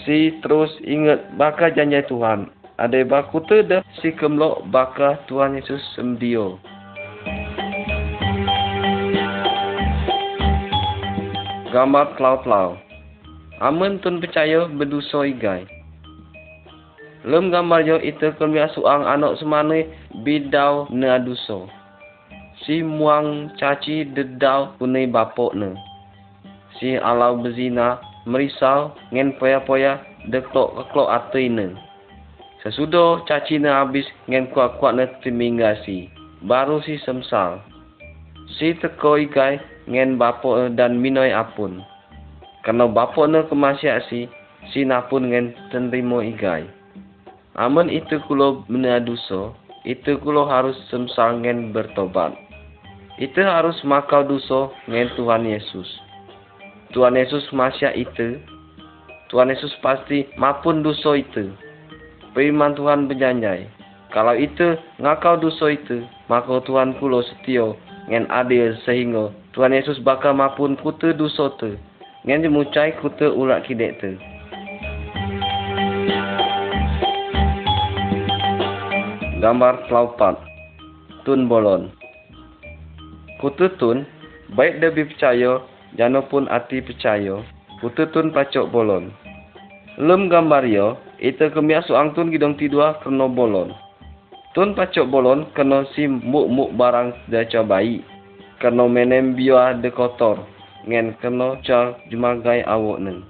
si 0.03 0.35
terus 0.39 0.71
ingat 0.85 1.35
baka 1.35 1.71
janji 1.73 1.99
Tuhan. 2.07 2.51
Ada 2.79 3.03
baku 3.03 3.43
dah 3.43 3.83
si 3.99 4.15
kemlok 4.15 4.63
baka 4.71 5.19
Tuhan 5.27 5.59
Yesus 5.59 5.83
semdio. 5.99 6.55
Gambar 11.69 12.15
klau-klau. 12.15 12.79
Amun 13.59 13.99
tun 13.99 14.23
percaya 14.23 14.65
berdosa 14.71 15.27
igai. 15.27 15.67
Lem 17.27 17.51
gambar 17.51 17.83
jo 17.83 17.95
itu 17.99 18.31
kemia 18.39 18.71
suang 18.71 19.03
anak 19.03 19.35
semane 19.43 19.91
bidau 20.23 20.87
ne 20.87 21.11
aduso. 21.11 21.67
Si 22.63 22.79
muang 22.79 23.51
caci 23.59 24.07
dedau 24.07 24.71
punai 24.79 25.03
bapok 25.03 25.51
ne. 25.51 25.75
Si 26.79 26.95
alau 26.95 27.43
bezina 27.43 27.99
merisau 28.29 28.93
ngen 29.09 29.33
poya-poya 29.41 29.97
deklok 30.29 30.77
keklok 30.77 31.09
atau 31.09 31.41
ini. 31.41 31.73
Sesudah 32.61 33.25
caci 33.25 33.57
na 33.57 33.81
habis 33.81 34.05
ngen 34.29 34.53
kuat-kuat 34.53 34.93
na 34.93 35.09
timingasi. 35.25 36.11
Baru 36.45 36.83
si 36.85 37.01
semsal. 37.01 37.63
Si 38.59 38.77
teko 38.77 39.17
ikai 39.17 39.57
ngen 39.89 40.21
bapo 40.21 40.69
dan 40.77 41.01
minoi 41.01 41.33
apun. 41.33 41.81
Karena 42.61 42.85
bapo 42.85 43.25
na 43.25 43.47
kemasyak 43.47 44.05
si, 44.11 44.27
si 44.69 44.85
napun 44.85 45.31
ngen 45.31 45.55
tenrimo 45.71 46.19
ikai. 46.21 46.67
Amun 47.59 47.89
itu 47.91 48.21
kulo 48.27 48.63
menaduso, 48.71 49.55
itu 49.87 50.19
kulo 50.19 50.47
harus 50.47 50.75
semsal 50.91 51.39
ngen 51.43 51.71
bertobat. 51.71 52.35
Itu 53.19 53.43
harus 53.43 53.75
makau 53.83 54.23
duso 54.23 54.71
ngen 54.87 55.11
Tuhan 55.19 55.43
Yesus. 55.43 56.08
Tuhan 56.89 57.13
Yesus 57.13 57.45
masya 57.53 57.93
itu. 57.93 58.41
Tuhan 59.29 59.53
Yesus 59.53 59.69
pasti 59.85 60.25
maupun 60.41 60.81
dosa 60.81 61.13
itu. 61.21 61.53
Firman 62.33 62.73
Tuhan 62.73 63.05
berjanjai. 63.05 63.69
Kalau 64.09 64.33
itu 64.33 64.73
ngakau 64.97 65.37
dosa 65.37 65.69
itu, 65.69 66.01
maka 66.25 66.57
Tuhan 66.65 66.97
kulo 66.97 67.21
setia 67.21 67.77
ngen 68.09 68.25
adil 68.33 68.73
sehingga 68.89 69.29
Tuhan 69.53 69.69
Yesus 69.69 70.01
bakal 70.01 70.33
maupun 70.33 70.73
kutu 70.81 71.13
dosa 71.13 71.53
itu. 71.53 71.77
Ngen 72.25 72.49
jemucai 72.49 72.97
kutu 73.05 73.29
ulat 73.37 73.69
kidek 73.69 74.01
itu. 74.01 74.17
Gambar 79.39 79.85
kelaupat. 79.85 80.41
Tun 81.21 81.45
bolon. 81.45 81.93
Kutu 83.37 83.69
tun, 83.77 84.09
baik 84.57 84.81
lebih 84.81 85.13
percaya 85.13 85.61
jano 85.97 86.25
pun 86.27 86.45
ati 86.51 86.83
percaya, 86.83 87.41
pututun 87.81 88.29
pacok 88.35 88.69
bolon. 88.69 89.09
Lem 89.99 90.29
gambar 90.29 90.63
yo, 90.69 90.95
itu 91.19 91.51
kemia 91.51 91.83
suang 91.83 92.15
tun 92.15 92.31
gidong 92.31 92.55
tidua 92.55 93.01
kena 93.03 93.27
bolon. 93.27 93.75
Tun 94.55 94.71
pacok 94.71 95.09
bolon 95.11 95.49
kena 95.51 95.83
si 95.95 96.07
muk-muk 96.07 96.75
barang 96.79 97.11
dah 97.27 97.63
bayi. 97.67 97.99
Kena 98.59 98.87
menem 98.87 99.35
biwa 99.35 99.75
de 99.79 99.91
kotor. 99.91 100.39
Ngen 100.87 101.15
kena 101.19 101.59
ca 101.67 101.99
jumagai 102.07 102.63
awak 102.63 102.99
neng. 103.03 103.23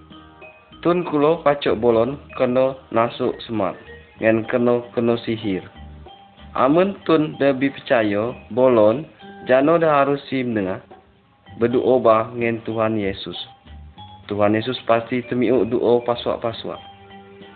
Tun 0.86 1.02
kulo 1.06 1.42
pacok 1.42 1.78
bolon 1.82 2.22
kena 2.38 2.78
nasuk 2.94 3.34
semat. 3.46 3.74
Ngen 4.22 4.46
kena 4.46 4.86
kena 4.94 5.18
sihir. 5.26 5.66
Amun 6.54 6.98
tun 7.06 7.38
lebih 7.38 7.74
percaya 7.78 8.34
bolon, 8.50 9.06
jano 9.46 9.78
dah 9.78 10.02
harus 10.02 10.22
sim 10.30 10.54
dengar 10.54 10.82
berdoa 11.60 12.32
dengan 12.32 12.64
Tuhan 12.64 12.96
Yesus. 12.96 13.36
Tuhan 14.32 14.56
Yesus 14.56 14.80
pasti 14.88 15.20
temiuk 15.28 15.68
doa 15.68 16.00
paswak-paswak. 16.08 16.80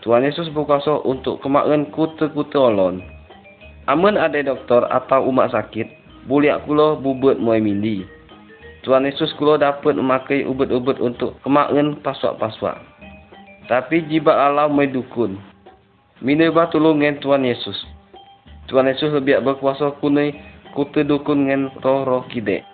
Tuhan 0.03 0.27
Yesus 0.27 0.51
berkuasa 0.51 0.99
untuk 1.07 1.39
kemakan 1.39 1.87
kuta-kuta 1.95 2.59
olon. 2.59 2.99
Amun 3.87 4.19
ada 4.19 4.35
doktor 4.43 4.83
atau 4.91 5.31
umat 5.31 5.55
sakit, 5.55 5.87
boleh 6.27 6.51
kulo 6.67 6.99
bubut 6.99 7.39
muai 7.39 7.63
mindi. 7.63 8.03
Tuhan 8.83 9.07
Yesus 9.07 9.31
kulo 9.39 9.55
dapat 9.55 9.95
memakai 9.95 10.43
ubat-ubat 10.43 10.99
untuk 10.99 11.39
kemakan 11.47 11.95
paswak-paswak. 12.03 12.75
Tapi 13.71 14.03
jibat 14.11 14.35
Allah 14.35 14.67
mai 14.67 14.91
dukun. 14.91 15.39
Mina 16.19 16.51
bah 16.51 16.67
tolong 16.67 16.99
dengan 16.99 17.19
Tuhan 17.23 17.47
Yesus. 17.47 17.79
Tuhan 18.67 18.91
Yesus 18.91 19.15
lebih 19.15 19.39
berkuasa 19.39 19.95
kunai 20.03 20.35
kuta 20.75 21.07
dukun 21.07 21.47
dengan 21.47 21.71
roh-roh 21.79 22.27
kidek. 22.27 22.72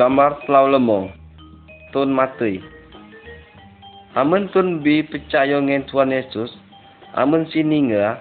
Gambar 0.00 0.48
telau 0.48 0.64
lemo. 0.64 1.12
Tun 1.92 2.08
mati. 2.08 2.64
Amun 4.16 4.48
tun 4.48 4.80
bi 4.80 5.04
percaya 5.04 5.60
dengan 5.60 5.84
Tuhan 5.84 6.08
Yesus. 6.08 6.48
Amun 7.12 7.44
sini 7.52 7.92
ngah. 7.92 8.16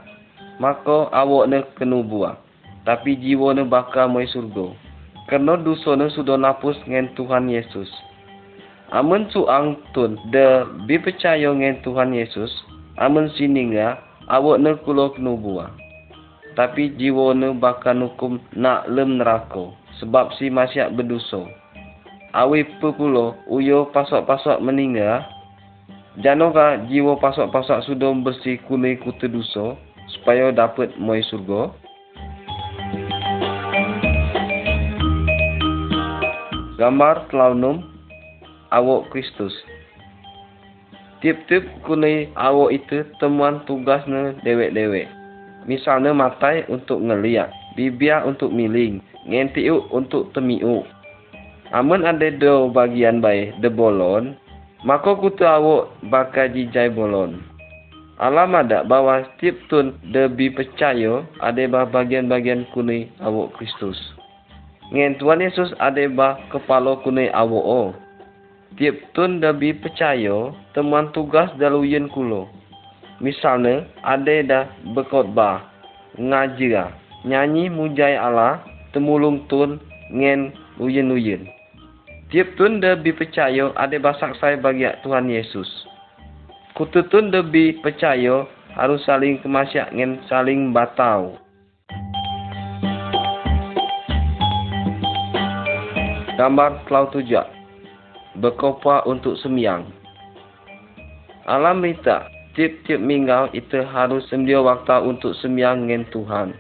Maka 0.60 1.08
awak 1.16 1.48
ne 1.48 1.64
kena 1.80 2.04
buang 2.04 2.36
tapi 2.90 3.14
jiwa 3.22 3.54
ne 3.54 3.64
bakal 3.70 4.10
mai 4.10 4.26
surga. 4.26 4.74
Kerana 5.30 5.62
dosa 5.62 5.94
ne 5.94 6.10
sudah 6.10 6.42
napus 6.42 6.74
dengan 6.90 7.12
Tuhan 7.14 7.46
Yesus. 7.46 7.86
Amun 8.90 9.30
suang 9.30 9.78
tun 9.94 10.18
de 10.34 10.66
bi 10.90 10.98
percaya 10.98 11.54
dengan 11.54 11.78
Tuhan 11.86 12.18
Yesus, 12.18 12.50
amun 12.98 13.30
sini 13.38 13.78
nga 13.78 14.02
awak 14.26 14.58
ne 14.58 14.74
kulo 14.82 15.14
kena 15.14 15.38
buang. 15.38 15.74
Tapi 16.58 16.98
jiwa 16.98 17.38
ne 17.38 17.54
bakal 17.54 18.10
hukum 18.10 18.42
nak 18.58 18.90
lem 18.90 19.22
neraka 19.22 19.70
sebab 20.02 20.34
si 20.42 20.50
masyak 20.50 20.90
berdosa. 20.98 21.46
Awi 22.30 22.62
pulo 22.78 23.34
uyo 23.50 23.90
pasak-pasak 23.90 24.62
meninggal. 24.62 25.26
Janoka 26.22 26.78
jiwa 26.86 27.18
pasak-pasak 27.18 27.82
sudah 27.90 28.14
bersih 28.22 28.62
kunai 28.70 29.02
kutu 29.02 29.26
dosa 29.26 29.74
supaya 30.14 30.54
dapat 30.54 30.94
mai 31.02 31.26
surga. 31.26 31.74
Gambar 36.78 37.26
telaunum 37.34 37.82
awak 38.70 39.10
Kristus. 39.10 39.52
Tip-tip 41.26 41.66
kunai 41.82 42.30
awak 42.38 42.78
itu 42.78 43.10
temuan 43.18 43.66
tugasnya 43.66 44.38
dewek-dewek. 44.46 45.10
Misalnya 45.66 46.14
matai 46.14 46.64
untuk 46.70 47.02
ngeliat, 47.02 47.50
bibia 47.74 48.22
untuk 48.22 48.54
miling, 48.54 49.02
ngentiu 49.26 49.90
untuk 49.90 50.30
temiu. 50.32 50.86
Amun 51.70 52.02
ada 52.02 52.34
do 52.34 52.74
bagian 52.74 53.22
baik 53.22 53.62
de 53.62 53.70
bolon, 53.70 54.34
maka 54.82 55.14
kutu 55.14 55.46
awak 55.46 55.94
bakal 56.10 56.50
jijai 56.50 56.90
bolon. 56.90 57.46
Alam 58.18 58.58
ada 58.58 58.82
bahwa 58.82 59.22
tip 59.38 59.54
tun 59.70 59.94
debi 60.10 60.50
percaya 60.50 61.22
ada 61.40 61.86
bagian-bagian 61.86 62.66
kunai 62.74 63.08
awak 63.22 63.54
Kristus. 63.54 63.96
Ngen 64.90 65.22
Tuhan 65.22 65.46
Yesus 65.46 65.70
ada 65.78 66.02
bah 66.10 66.42
kepala 66.50 66.98
kunai 67.06 67.30
awo 67.30 67.62
o. 67.62 67.84
Tiap 68.82 69.14
tun 69.14 69.38
dabi 69.38 69.78
percaya 69.78 70.50
teman 70.74 71.14
tugas 71.14 71.54
daluyen 71.62 72.10
kulo. 72.10 72.50
Misalnya 73.22 73.86
ada 74.02 74.36
dah 74.42 74.66
berkhotbah, 74.98 75.70
ngajira, 76.18 76.90
nyanyi 77.30 77.70
mujai 77.70 78.18
Allah, 78.18 78.58
temulung 78.90 79.46
tun 79.46 79.78
ngen 80.10 80.50
uyen-uyen. 80.82 81.59
Tiap 82.30 82.62
tun 82.62 82.78
dabi 82.78 83.10
percaya 83.10 83.74
ada 83.74 83.98
basak 83.98 84.38
saya 84.38 84.54
bagi 84.54 84.86
Tuhan 85.02 85.34
Yesus. 85.34 85.66
Kututun 86.78 87.34
dabi 87.34 87.74
percaya 87.82 88.46
harus 88.78 89.02
saling 89.02 89.42
kemasyak 89.42 89.90
ngen 89.98 90.22
saling 90.30 90.70
batau. 90.70 91.34
Gambar 96.38 96.86
Kelau 96.86 97.10
Tujak 97.10 97.50
Berkopa 98.38 99.04
untuk 99.10 99.34
semiang 99.42 99.90
Alam 101.50 101.82
minta 101.82 102.30
Tiap-tiap 102.54 103.02
minggu 103.02 103.58
itu 103.58 103.82
harus 103.90 104.22
semdia 104.30 104.62
waktu 104.62 105.02
untuk 105.02 105.34
semiang 105.42 105.90
dengan 105.90 106.06
Tuhan. 106.14 106.54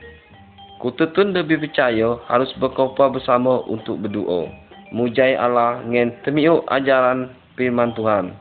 Kututun 0.82 1.38
lebih 1.38 1.62
percaya 1.62 2.18
harus 2.26 2.50
berkopa 2.58 3.14
bersama 3.14 3.62
untuk 3.70 4.02
berdoa. 4.02 4.69
Mujai 4.89 5.38
Allah 5.38 5.86
dengan 5.86 6.10
temiuk 6.25 6.65
ajaran 6.65 7.30
firman 7.54 7.93
Tuhan. 7.93 8.34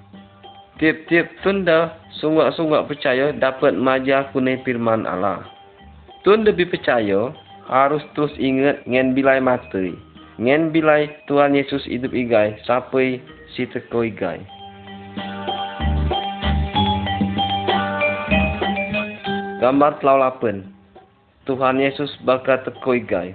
Tiap-tiap 0.79 1.27
tunda 1.43 1.99
sungguh-sungguh 2.23 2.87
percaya 2.87 3.35
dapat 3.35 3.75
maja 3.75 4.31
kunai 4.31 4.63
firman 4.63 5.05
Allah. 5.05 5.43
Tun 6.23 6.47
lebih 6.47 6.71
percaya 6.71 7.35
harus 7.69 8.01
terus 8.17 8.33
ingat 8.41 8.87
dengan 8.89 9.13
bilai 9.13 9.43
materi. 9.43 9.93
Ngen 10.39 10.71
bilai 10.71 11.11
Tuhan 11.27 11.59
Yesus 11.59 11.83
hidup 11.91 12.15
igai 12.15 12.57
sampai 12.63 13.19
si 13.53 13.67
teko 13.67 14.07
igai. 14.07 14.39
Gambar 19.59 19.99
telau 19.99 20.23
lapen. 20.23 20.71
Tuhan 21.43 21.83
Yesus 21.83 22.15
bakal 22.23 22.63
teko 22.63 22.95
igai. 22.95 23.35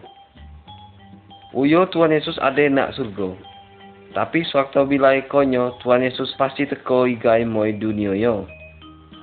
Uyo 1.54 1.86
Tuhan 1.86 2.10
Yesus 2.10 2.34
ada 2.42 2.66
nak 2.66 2.98
surga. 2.98 3.30
Tapi 4.18 4.42
sewaktu 4.42 4.90
bilai 4.90 5.22
konyo 5.30 5.78
Tuhan 5.86 6.02
Yesus 6.02 6.34
pasti 6.34 6.66
teko 6.66 7.06
igai 7.06 7.46
moi 7.46 7.70
dunia 7.70 8.18
yo. 8.18 8.50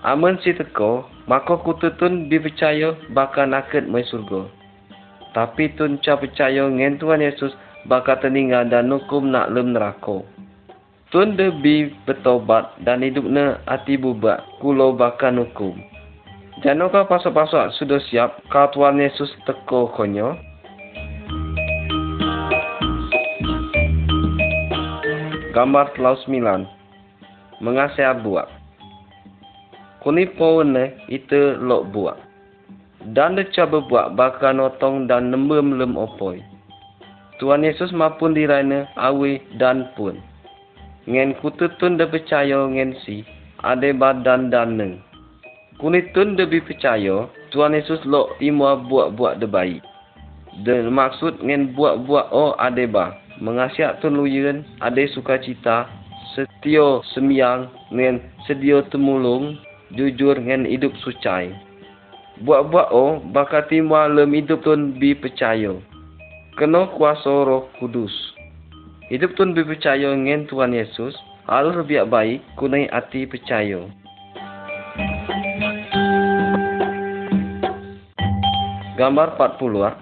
Amun 0.07 0.39
si 0.39 0.55
teko, 0.55 1.11
maka 1.27 1.59
kututun 1.59 2.31
dipercaya 2.31 2.95
bakal 3.11 3.51
nakit 3.51 3.91
moi 3.91 4.07
surga. 4.07 4.47
Tapi 5.35 5.75
tun 5.75 5.99
ca 5.99 6.15
percaya 6.23 6.71
ngen 6.71 7.03
Tuhan 7.03 7.19
Yesus 7.19 7.51
bakal 7.91 8.23
tertinggal 8.23 8.67
dan 8.71 8.95
hukum 8.95 9.31
nak 9.35 9.51
lem 9.51 9.75
neraka. 9.75 10.23
Tun 11.11 11.35
debi 11.35 11.91
bertobat 12.07 12.79
dan 12.87 13.03
hidupnya 13.03 13.59
hati 13.67 13.99
bubat 13.99 14.47
kulo 14.63 14.95
bakal 14.95 15.35
hukum. 15.35 15.75
Janukah 16.63 17.11
pasal-pasal 17.11 17.75
sudah 17.75 17.99
siap 18.07 18.39
kau 18.55 18.71
Tuhan 18.71 19.03
Yesus 19.03 19.35
teko 19.51 19.91
konyo? 19.91 20.39
Gambar 25.61 25.93
telau 25.93 26.17
sembilan. 26.25 26.65
Mengasih 27.61 28.25
buat. 28.25 28.49
Kuni 30.01 30.25
pohon 30.33 30.73
itu 31.05 31.61
lok 31.61 31.93
buat. 31.93 32.17
Dan 33.13 33.37
dia 33.37 33.45
cuba 33.53 33.85
buat 33.85 34.17
bakal 34.17 34.57
notong 34.57 35.05
dan 35.05 35.29
nembem 35.29 35.77
lem 35.77 36.01
opoi. 36.01 36.41
Tuhan 37.37 37.61
Yesus 37.61 37.93
maupun 37.93 38.33
dirana 38.33 38.89
awi 38.97 39.37
dan 39.61 39.93
pun. 40.01 40.17
Ngen 41.05 41.37
kututun 41.45 42.01
de 42.01 42.09
percaya 42.09 42.65
ngen 42.65 42.97
si 43.05 43.21
ade 43.61 43.93
badan 43.93 44.49
dan 44.49 44.81
neng. 44.81 45.05
Kunitun 45.77 46.41
de 46.41 46.49
percaya 46.49 47.29
Tuhan 47.53 47.77
Yesus 47.77 48.01
lo 48.09 48.33
timua 48.41 48.81
buat-buat 48.81 49.37
de 49.37 49.45
baik. 49.45 49.85
De 50.67 50.83
maksud 50.91 51.39
ngen 51.43 51.73
buat-buat 51.79 52.35
o 52.35 52.59
ade 52.59 52.91
ba. 52.91 53.15
Mengasiak 53.39 54.03
tun 54.03 54.19
luyen 54.19 54.67
ade 54.83 55.07
sukacita 55.15 55.87
setio 56.35 57.01
semiang 57.15 57.71
ngen 57.95 58.21
sedio 58.45 58.83
temulung 58.91 59.57
jujur 59.95 60.35
ngen 60.35 60.67
hidup 60.67 60.93
sucai. 61.01 61.55
Buat-buat 62.43 62.89
o 62.91 63.23
bakal 63.31 63.65
timua 63.71 64.11
lem 64.11 64.35
hidup 64.35 64.67
tun 64.67 64.99
bi 64.99 65.15
percaya 65.15 65.79
kena 66.61 66.93
kuasa 66.93 67.31
roh 67.49 67.73
kudus. 67.81 68.13
Hidup 69.09 69.33
tuan 69.33 69.57
berpercaya 69.57 70.13
dengan 70.13 70.45
Tuhan 70.45 70.77
Yesus 70.77 71.17
harus 71.49 71.73
lebih 71.73 72.05
baik 72.07 72.45
kunai 72.61 72.85
hati 72.93 73.25
percaya. 73.25 73.89
Gambar 79.01 79.41
40 79.41 79.89
ah. 79.89 79.97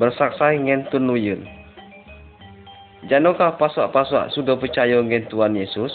Bersaksai 0.00 0.56
dengan 0.56 0.88
Tuan 0.88 1.04
Nuyen. 1.04 1.44
Janukah 3.12 3.60
pasak-pasak 3.60 4.32
sudah 4.32 4.56
percaya 4.56 4.96
dengan 4.96 5.28
Tuhan 5.28 5.52
Yesus? 5.52 5.92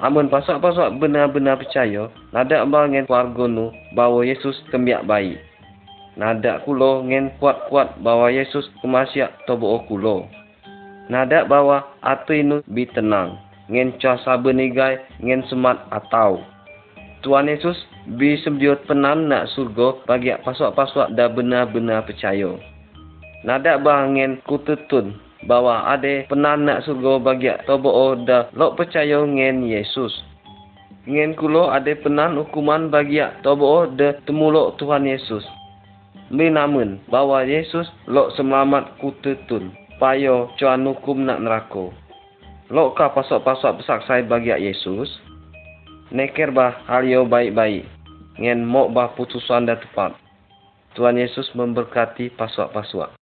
Amun 0.00 0.32
pasak-pasak 0.32 0.96
benar-benar 0.96 1.60
percaya, 1.60 2.08
nada 2.32 2.64
abang 2.64 2.88
dengan 2.88 3.04
keluarga 3.04 3.44
nu 3.44 3.68
bahawa 3.92 4.24
Yesus 4.24 4.56
kemiak 4.72 5.04
baik. 5.04 5.36
Nada 6.16 6.64
kulo 6.64 7.04
ngen 7.04 7.36
kuat-kuat 7.36 8.00
bawa 8.00 8.32
Yesus 8.32 8.64
kemasiak 8.80 9.44
tobo 9.44 9.84
kulo. 9.84 10.24
Nada 11.12 11.44
bawa 11.44 11.92
atu 12.00 12.32
inu 12.32 12.64
bi 12.72 12.88
tenang. 12.88 13.36
Ngen 13.68 14.00
cah 14.00 14.16
saben 14.24 14.64
igai 14.64 14.96
ngen 15.20 15.44
semat 15.52 15.76
atau. 15.92 16.40
Tuhan 17.20 17.52
Yesus 17.52 17.76
bi 18.16 18.40
sembiot 18.40 18.88
penan 18.88 19.28
nak 19.28 19.52
surga 19.52 20.08
bagi 20.08 20.32
pasok-pasok 20.40 21.12
dah 21.12 21.28
benar-benar 21.28 22.08
percaya. 22.08 22.56
Nada 23.40 23.80
bah 23.80 24.04
ngen 24.04 24.44
kututun 24.44 25.16
bawa 25.48 25.96
ade 25.96 26.28
penan 26.28 26.68
nak 26.68 26.84
surga 26.84 27.24
bagi 27.24 27.48
tobo 27.64 28.12
dah 28.20 28.52
lok 28.52 28.76
percaya 28.76 29.24
ngen 29.24 29.64
Yesus. 29.64 30.12
Ngen 31.08 31.32
kulo 31.40 31.72
ade 31.72 31.96
penan 32.04 32.36
hukuman 32.36 32.92
bagi 32.92 33.24
tobo 33.40 33.88
dah 33.88 34.12
temulok 34.28 34.76
Tuhan 34.76 35.08
Yesus. 35.08 35.40
Menamun 36.28 37.00
bahwa 37.08 37.40
Yesus 37.40 37.88
lok 38.04 38.36
selamat 38.36 39.00
kutetun. 39.00 39.72
Payo 39.96 40.52
cuan 40.60 40.84
hukum 40.84 41.24
nak 41.24 41.40
nerako. 41.40 41.92
Lok 42.68 42.96
ka 42.96 43.12
pasok-pasok 43.12 43.80
besaksai 43.80 44.24
bagi 44.28 44.52
Yesus. 44.52 45.08
Neker 46.12 46.52
bah 46.52 46.76
halio 46.88 47.24
baik-baik. 47.24 47.88
Ngen 48.36 48.68
mok 48.68 48.92
bah 48.92 49.12
putusan 49.16 49.64
dah 49.64 49.80
tepat. 49.80 50.12
Tuhan 50.96 51.20
Yesus 51.20 51.52
memberkati 51.56 52.32
pasok-pasok. 52.36 53.19